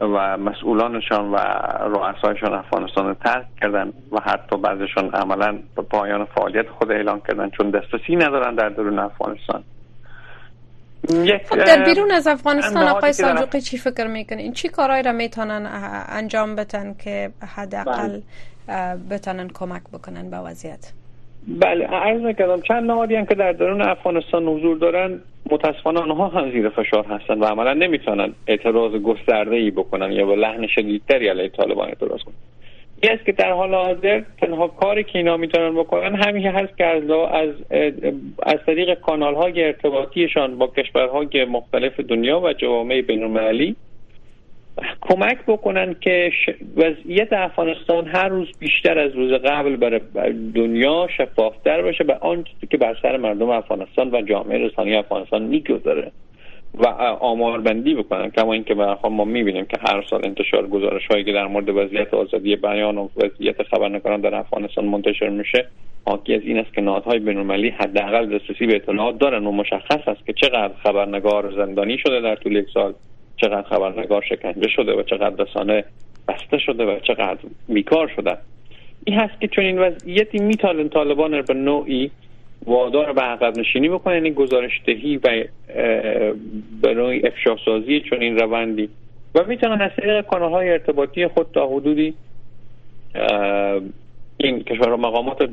و 0.00 0.36
مسئولانشان 0.36 1.30
و 1.30 1.36
رؤسایشان 1.80 2.54
افغانستان 2.54 3.14
ترک 3.14 3.46
کردن 3.60 3.92
و 4.12 4.20
حتی 4.20 4.56
بعضشان 4.56 5.10
عملا 5.10 5.58
پایان 5.90 6.24
فعالیت 6.24 6.68
خود 6.68 6.92
اعلان 6.92 7.20
کردن 7.28 7.50
چون 7.50 7.70
دسترسی 7.70 8.16
ندارن 8.16 8.54
در 8.54 8.68
درون 8.68 8.98
افغانستان. 8.98 9.64
خب 11.48 11.64
در 11.64 11.84
بیرون 11.84 12.10
از 12.10 12.26
افغانستان 12.26 12.86
آقای 12.88 13.12
سالجوقی 13.12 13.60
چی 13.60 13.78
فکر 13.78 14.06
می‌کنین؟ 14.06 14.52
چی 14.52 14.68
کارهایی 14.68 15.02
را 15.02 15.12
می‌تونن 15.12 15.68
انجام 16.08 16.56
بتن 16.56 16.94
که 17.04 17.30
حداقل 17.56 18.20
بله. 18.68 18.96
بتونن 19.10 19.48
کمک 19.54 19.82
بکنن 19.92 20.30
به 20.30 20.36
وضعیت؟ 20.36 20.92
بله 21.48 21.86
عرض 21.86 22.20
نکردم 22.20 22.60
چند 22.60 22.90
نهادی 22.90 23.14
هم 23.14 23.26
که 23.26 23.34
در 23.34 23.52
درون 23.52 23.82
افغانستان 23.82 24.44
حضور 24.44 24.78
دارن 24.78 25.20
متاسفانه 25.50 26.00
آنها 26.00 26.28
هم 26.28 26.50
زیر 26.50 26.68
فشار 26.68 27.06
هستند 27.06 27.42
و 27.42 27.44
عملا 27.44 27.74
نمی‌تونن 27.74 28.32
اعتراض 28.46 28.92
گسترده 28.92 29.56
ای 29.56 29.70
بکنن 29.70 30.12
یا 30.12 30.26
به 30.26 30.36
لحن 30.36 30.66
شدیدتری 30.66 31.28
علیه 31.28 31.48
طالبان 31.48 31.88
اعتراض 31.88 32.20
کنن. 32.22 32.34
است 33.10 33.24
که 33.24 33.32
در 33.32 33.52
حال 33.52 33.74
حاضر 33.74 34.22
تنها 34.40 34.68
کاری 34.68 35.04
که 35.04 35.18
اینا 35.18 35.36
می‌تونن 35.36 35.74
بکنن 35.74 36.14
همین 36.14 36.46
هست 36.46 36.78
که 36.78 36.84
از 36.84 37.02
از 38.42 38.58
طریق 38.66 38.94
کانال 38.94 39.34
های 39.34 39.64
ارتباطیشان 39.64 40.58
با 40.58 40.66
کشورهای 40.66 41.44
مختلف 41.44 42.00
دنیا 42.00 42.40
و 42.40 42.52
جوامع 42.52 43.00
بین 43.00 43.74
کمک 45.00 45.38
بکنن 45.46 45.96
که 46.00 46.32
وضعیت 46.76 47.32
افغانستان 47.32 48.06
هر 48.06 48.28
روز 48.28 48.48
بیشتر 48.58 48.98
از 48.98 49.12
روز 49.12 49.32
قبل 49.32 49.76
برای 49.76 50.00
دنیا 50.54 51.08
شفافتر 51.16 51.82
باشه 51.82 52.04
به 52.04 52.14
آنچه 52.14 52.50
که 52.70 52.76
بر 52.76 52.96
سر 53.02 53.16
مردم 53.16 53.50
افغانستان 53.50 54.14
و 54.14 54.22
جامعه 54.22 54.58
رسانی 54.58 54.96
افغانستان 54.96 55.42
می‌گذاره. 55.42 56.12
و 56.74 56.86
آمار 57.20 57.60
بندی 57.60 57.94
بکنن. 57.94 58.30
کما 58.30 58.52
اینکه 58.52 58.74
به 58.74 58.96
ما 59.10 59.24
می‌بینیم 59.24 59.64
که 59.64 59.76
هر 59.80 60.04
سال 60.10 60.20
انتشار 60.24 60.66
گزارش 60.66 61.06
هایی 61.06 61.24
که 61.24 61.32
در 61.32 61.46
مورد 61.46 61.68
وضعیت 61.68 62.14
آزادی 62.14 62.56
بیان 62.56 62.98
و 62.98 63.08
وضعیت 63.16 63.62
خبرنگاران 63.62 64.20
در 64.20 64.34
افغانستان 64.34 64.84
منتشر 64.84 65.28
میشه 65.28 65.66
حاکی 66.06 66.34
از 66.34 66.42
این 66.42 66.58
است 66.58 66.74
که 66.74 66.80
نهادهای 66.80 67.18
بینالمللی 67.18 67.68
حداقل 67.68 68.38
دسترسی 68.38 68.66
به 68.66 68.76
اطلاعات 68.76 69.18
دارن 69.18 69.46
و 69.46 69.52
مشخص 69.52 70.08
است 70.08 70.26
که 70.26 70.32
چقدر 70.32 70.74
خبرنگار 70.82 71.52
زندانی 71.56 71.98
شده 71.98 72.20
در 72.20 72.34
طول 72.34 72.56
یک 72.56 72.66
سال 72.74 72.94
چقدر 73.36 73.62
خبرنگار 73.62 74.22
شکنجه 74.28 74.68
شده 74.68 74.92
و 74.92 75.02
چقدر 75.02 75.44
رسانه 75.44 75.84
بسته 76.28 76.58
شده 76.58 76.84
و 76.84 76.98
چقدر 76.98 77.38
بیکار 77.68 78.12
شده. 78.16 78.36
این 79.04 79.18
هست 79.18 79.40
که 79.40 79.48
چون 79.48 79.64
این 79.64 79.78
وضعیتی 79.78 80.38
میتالن 80.38 80.88
طالبان 80.88 81.42
به 81.42 81.54
نوعی 81.54 82.10
وادار 82.66 83.12
به 83.12 83.20
عقب 83.20 83.58
نشینی 83.58 83.88
بکنه 83.88 84.14
یعنی 84.14 84.30
گزارش 84.30 84.80
دهی 84.86 85.16
و 85.16 85.44
به 86.82 86.94
نوعی 86.94 87.26
افشاسازی 87.26 88.00
چون 88.00 88.22
این 88.22 88.38
روندی. 88.38 88.88
و 89.34 89.44
می‌تونن 89.46 89.80
از 89.80 89.90
طریق 89.96 90.20
کانال 90.20 90.52
های 90.52 90.70
ارتباطی 90.70 91.26
خود 91.26 91.46
تا 91.54 91.66
حدودی 91.66 92.14
این 94.36 94.62
کشورها 94.62 94.96
مقامات 94.96 95.50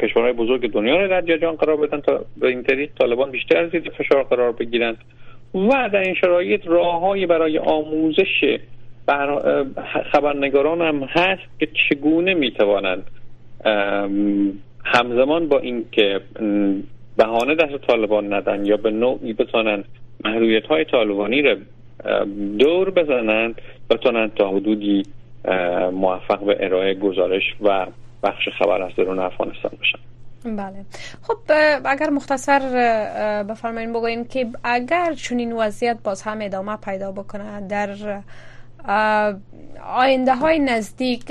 کشورهای 0.00 0.32
بزرگ 0.32 0.72
دنیا 0.72 0.96
رو 1.02 1.08
در 1.08 1.36
جهان 1.36 1.54
قرار 1.56 1.76
بدن 1.76 2.00
تا 2.00 2.24
به 2.36 2.48
این 2.48 2.62
طریق 2.62 2.90
طالبان 2.98 3.30
بیشتر 3.30 3.68
زیر 3.68 3.90
فشار 3.90 4.22
قرار 4.22 4.52
بگیرن. 4.52 4.96
و 5.54 5.90
در 5.92 6.00
این 6.00 6.14
شرایط 6.14 6.66
راههایی 6.66 7.26
برای 7.26 7.58
آموزش 7.58 8.58
خبرنگاران 10.12 10.80
هم 10.80 11.02
هست 11.02 11.42
که 11.60 11.68
چگونه 11.88 12.34
می‌توانند 12.34 13.02
همزمان 14.86 15.48
با 15.48 15.58
اینکه 15.58 16.20
بهانه 17.16 17.54
دست 17.54 17.86
طالبان 17.86 18.32
ندن 18.32 18.66
یا 18.66 18.76
به 18.76 18.90
نوعی 18.90 19.32
بتانند 19.32 19.84
محدودیت 20.24 20.66
های 20.66 20.84
طالبانی 20.84 21.42
را 21.42 21.56
دور 22.58 22.90
بزنند 22.90 23.60
بتانند 23.90 24.34
تا 24.34 24.48
حدودی 24.48 25.02
موفق 25.92 26.44
به 26.44 26.56
ارائه 26.60 26.94
گزارش 26.94 27.42
و 27.62 27.86
بخش 28.22 28.48
خبر 28.58 28.82
از 28.82 28.92
درون 28.96 29.18
افغانستان 29.18 29.72
بشن 29.80 29.98
بله. 30.56 30.84
خب 31.22 31.38
اگر 31.84 32.10
مختصر 32.10 32.60
بفرمایید 33.48 33.90
بگوین 33.90 34.24
که 34.24 34.46
اگر 34.64 35.12
چنین 35.12 35.52
وضعیت 35.52 35.98
باز 36.04 36.22
هم 36.22 36.38
ادامه 36.40 36.76
پیدا 36.76 37.12
بکنه 37.12 37.68
در 37.68 37.88
آینده 39.94 40.34
های 40.34 40.58
نزدیک 40.58 41.24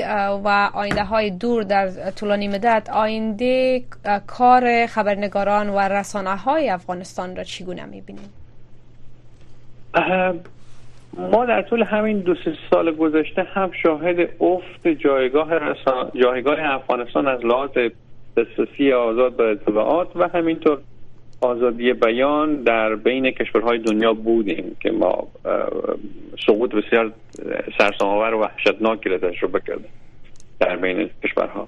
و 0.43 0.69
آینده 0.73 1.03
های 1.03 1.29
دور 1.29 1.63
در 1.63 2.11
طولانی 2.11 2.47
مدت 2.47 2.89
آینده 2.93 3.83
کار 4.27 4.85
خبرنگاران 4.85 5.69
و 5.69 5.79
رسانه 5.79 6.35
های 6.35 6.69
افغانستان 6.69 7.35
را 7.35 7.43
چگونه 7.43 7.85
می‌بینیم؟ 7.85 8.29
ما 11.31 11.45
در 11.45 11.61
طول 11.61 11.83
همین 11.83 12.19
دو 12.19 12.35
سه 12.35 12.53
سال 12.69 12.95
گذشته 12.95 13.43
هم 13.43 13.71
شاهد 13.83 14.29
افت 14.39 14.87
جایگاه 14.87 15.49
جایگاه 16.15 16.57
افغانستان 16.61 17.27
از 17.27 17.45
لحاظ 17.45 17.69
دسترسی 18.37 18.93
آزاد 18.93 19.35
به 19.35 19.43
اطلاعات 19.43 20.15
و 20.15 20.27
همینطور 20.27 20.81
آزادی 21.41 21.93
بیان 21.93 22.55
در 22.55 22.95
بین 22.95 23.31
کشورهای 23.31 23.77
دنیا 23.77 24.13
بودیم 24.13 24.75
که 24.79 24.91
ما 24.91 25.27
سقوط 26.47 26.75
بسیار 26.75 27.11
سرسام‌آور 27.77 28.33
و 28.33 28.39
وحشتناکی 28.39 29.09
را 29.09 29.17
تجربه 29.17 29.59
کردیم 29.59 29.91
در 30.59 30.75
بین 30.75 31.09
کشورها. 31.23 31.67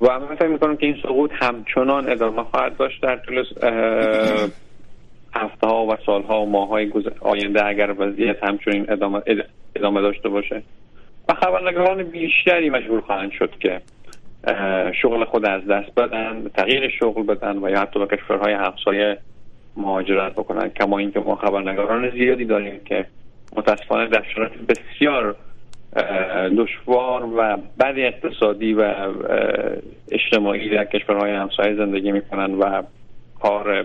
و 0.00 0.18
من 0.20 0.36
فکر 0.36 0.46
می‌کنم 0.48 0.76
که 0.76 0.86
این 0.86 0.96
سقوط 1.02 1.30
همچنان 1.34 2.10
ادامه 2.10 2.42
خواهد 2.42 2.76
داشت 2.76 3.02
در 3.02 3.16
طول 3.16 3.44
هفته 5.34 5.66
ها 5.66 5.86
و 5.86 5.96
سال 6.06 6.22
ها 6.22 6.42
و 6.42 6.50
ماه 6.50 6.68
های 6.68 6.92
آینده 7.20 7.66
اگر 7.66 7.94
وضعیت 7.98 8.44
همچنین 8.44 8.90
ادامه, 8.92 9.22
ادامه 9.76 10.00
داشته 10.00 10.28
باشه. 10.28 10.62
و 11.28 11.34
خبرنگاران 11.34 12.02
بیشتری 12.02 12.70
مجبور 12.70 13.00
خواهند 13.00 13.32
شد 13.32 13.50
که 13.60 13.80
شغل 15.02 15.24
خود 15.24 15.46
از 15.46 15.66
دست 15.66 15.94
بدن 15.94 16.48
تغییر 16.54 16.88
شغل 16.88 17.22
بدن 17.22 17.58
و 17.58 17.70
یا 17.70 17.80
حتی 17.80 18.06
به 18.06 18.16
کشورهای 18.16 18.52
همسایه 18.52 19.18
مهاجرت 19.76 20.32
بکنن. 20.32 20.68
کما 20.68 20.98
اینکه 20.98 21.20
ما 21.20 21.36
خبرنگاران 21.36 22.10
زیادی 22.10 22.44
داریم 22.44 22.80
که 22.84 23.06
متاسفانه 23.56 24.06
در 24.06 24.24
شرایط 24.34 24.52
بسیار 24.52 25.36
دشوار 26.58 27.24
و 27.24 27.56
بد 27.80 27.94
اقتصادی 27.96 28.74
و 28.74 28.94
اجتماعی 30.12 30.68
در 30.68 30.84
کشورهای 30.84 31.32
همسایه 31.32 31.74
زندگی 31.74 32.12
می‌کنن 32.12 32.54
و 32.54 32.82
کار 33.40 33.84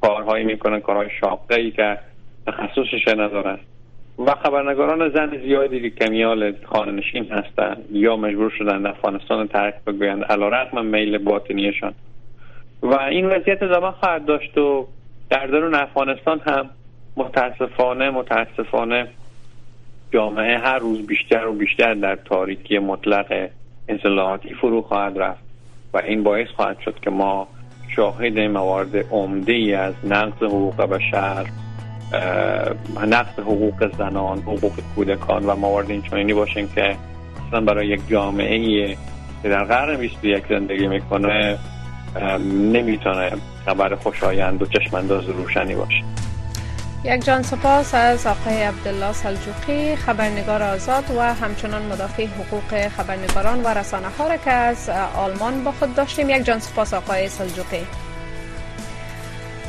کارهایی 0.00 0.44
می‌کنن 0.44 0.80
کارهای 0.80 1.08
شاقه 1.20 1.54
ای 1.54 1.70
که 1.70 1.98
تخصصش 2.46 3.08
ندارن. 3.08 3.58
و 4.18 4.34
خبرنگاران 4.34 5.08
زن 5.08 5.38
زیادی 5.42 5.90
که 5.90 5.90
کمیال 5.90 6.54
خانه 6.64 6.92
نشین 6.92 7.30
هستند 7.30 7.84
یا 7.92 8.16
مجبور 8.16 8.50
شدن 8.58 8.86
افغانستان 8.86 9.48
ترک 9.48 9.74
بگویند 9.86 10.24
علا 10.24 10.48
رقم 10.48 10.86
میل 10.86 11.18
باطنیشان. 11.18 11.94
و 12.82 12.94
این 12.94 13.26
وضعیت 13.26 13.72
زمان 13.72 13.92
خواهد 13.92 14.24
داشت 14.24 14.58
و 14.58 14.86
در 15.30 15.46
درون 15.46 15.74
افغانستان 15.74 16.40
هم 16.40 16.70
متاسفانه 17.16 18.10
متاسفانه 18.10 19.08
جامعه 20.12 20.58
هر 20.58 20.78
روز 20.78 21.06
بیشتر 21.06 21.46
و 21.46 21.52
بیشتر 21.52 21.94
در 21.94 22.16
تاریکی 22.16 22.78
مطلق 22.78 23.48
انصلاحاتی 23.88 24.54
فرو 24.54 24.82
خواهد 24.82 25.18
رفت 25.18 25.42
و 25.94 25.98
این 25.98 26.22
باعث 26.22 26.48
خواهد 26.48 26.78
شد 26.78 27.00
که 27.02 27.10
ما 27.10 27.48
شاهد 27.96 28.38
موارد 28.38 28.96
عمده 29.10 29.52
ای 29.52 29.74
از 29.74 29.94
نقض 30.04 30.42
حقوق 30.42 30.82
بشر 30.82 31.46
نقض 33.06 33.38
حقوق 33.38 33.96
زنان 33.98 34.38
حقوق 34.38 34.72
کودکان 34.94 35.46
و 35.46 35.56
موارد 35.56 35.90
این 35.90 36.34
باشیم 36.34 36.68
که 36.68 36.96
اصلا 37.46 37.60
برای 37.60 37.86
یک 37.86 38.00
جامعه 38.08 38.96
که 39.42 39.48
در 39.48 39.64
قرن 39.64 39.96
21 39.96 40.44
زندگی 40.48 40.86
می‌کنه 40.86 41.58
نمی‌تونه 42.72 43.32
خبر 43.66 43.94
خوشایند 43.94 44.62
و 44.62 44.66
چشمانداز 44.66 45.24
روشنی 45.24 45.74
باشه. 45.74 46.04
یک 47.04 47.24
جان 47.24 47.42
سپاس 47.42 47.94
از 47.94 48.26
آقای 48.26 48.62
عبدالله 48.62 49.12
سلجوقی 49.12 49.96
خبرنگار 49.96 50.62
آزاد 50.62 51.04
و 51.16 51.20
همچنان 51.20 51.82
مدافع 51.82 52.26
حقوق 52.26 52.88
خبرنگاران 52.88 53.62
و 53.62 53.68
رسانه 53.68 54.08
ها 54.18 54.28
را 54.28 54.36
که 54.36 54.50
از 54.50 54.90
آلمان 55.16 55.64
با 55.64 55.72
خود 55.72 55.94
داشتیم. 55.94 56.30
یک 56.30 56.44
جان 56.44 56.58
سپاس 56.58 56.94
آقای 56.94 57.28
سلجوقی. 57.28 57.86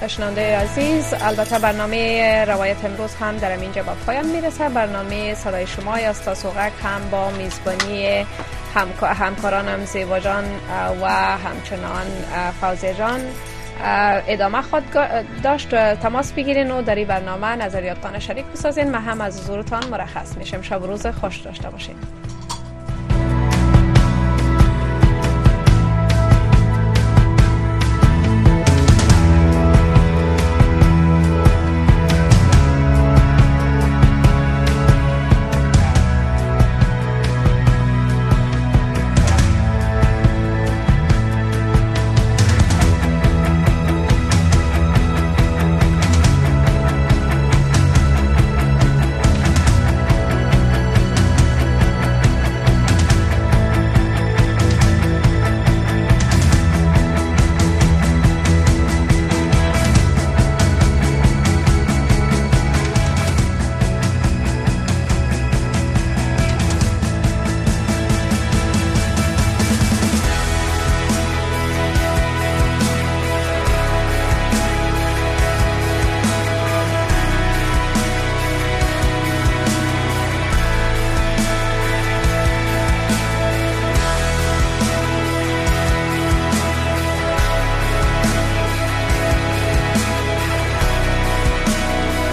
اشنانده 0.02 0.58
عزیز 0.58 1.14
البته 1.22 1.60
برنامه 1.60 2.46
روایت 2.46 2.86
امروز 2.86 3.16
هم 3.16 3.38
در 3.38 3.52
اینجا 3.52 3.84
با 3.84 3.94
پایان 4.06 4.26
می‌رسه. 4.26 4.70
برنامه 4.70 5.34
صدای 5.34 5.68
شما 5.68 6.00
یا 6.00 6.14
سوغک 6.14 6.72
هم 6.84 7.10
با 7.12 7.30
میزبانی 7.30 8.26
همکارانم 9.02 9.86
زیبا 9.86 10.20
جان 10.20 10.44
و 11.02 11.08
همچنان 11.38 12.08
فوزی 12.62 12.94
جان. 12.94 13.20
ادامه 14.28 14.62
خود 14.62 14.84
داشت. 15.44 15.96
تماس 15.96 16.32
بگیرین 16.32 16.72
و 16.72 16.82
در 16.82 16.96
این 16.96 17.08
برنامه 17.08 17.56
نظریاتتان 17.56 18.20
شریک 18.20 18.46
بسازین. 18.46 18.92
ما 18.92 18.98
هم 18.98 19.22
از 19.22 19.42
حضورتان 19.42 19.88
مرخص 19.88 20.38
میشم 20.38 20.62
شب 20.62 20.84
روز 20.84 21.08
خوش 21.08 21.38
داشته 21.38 21.70
باشین. 21.70 21.96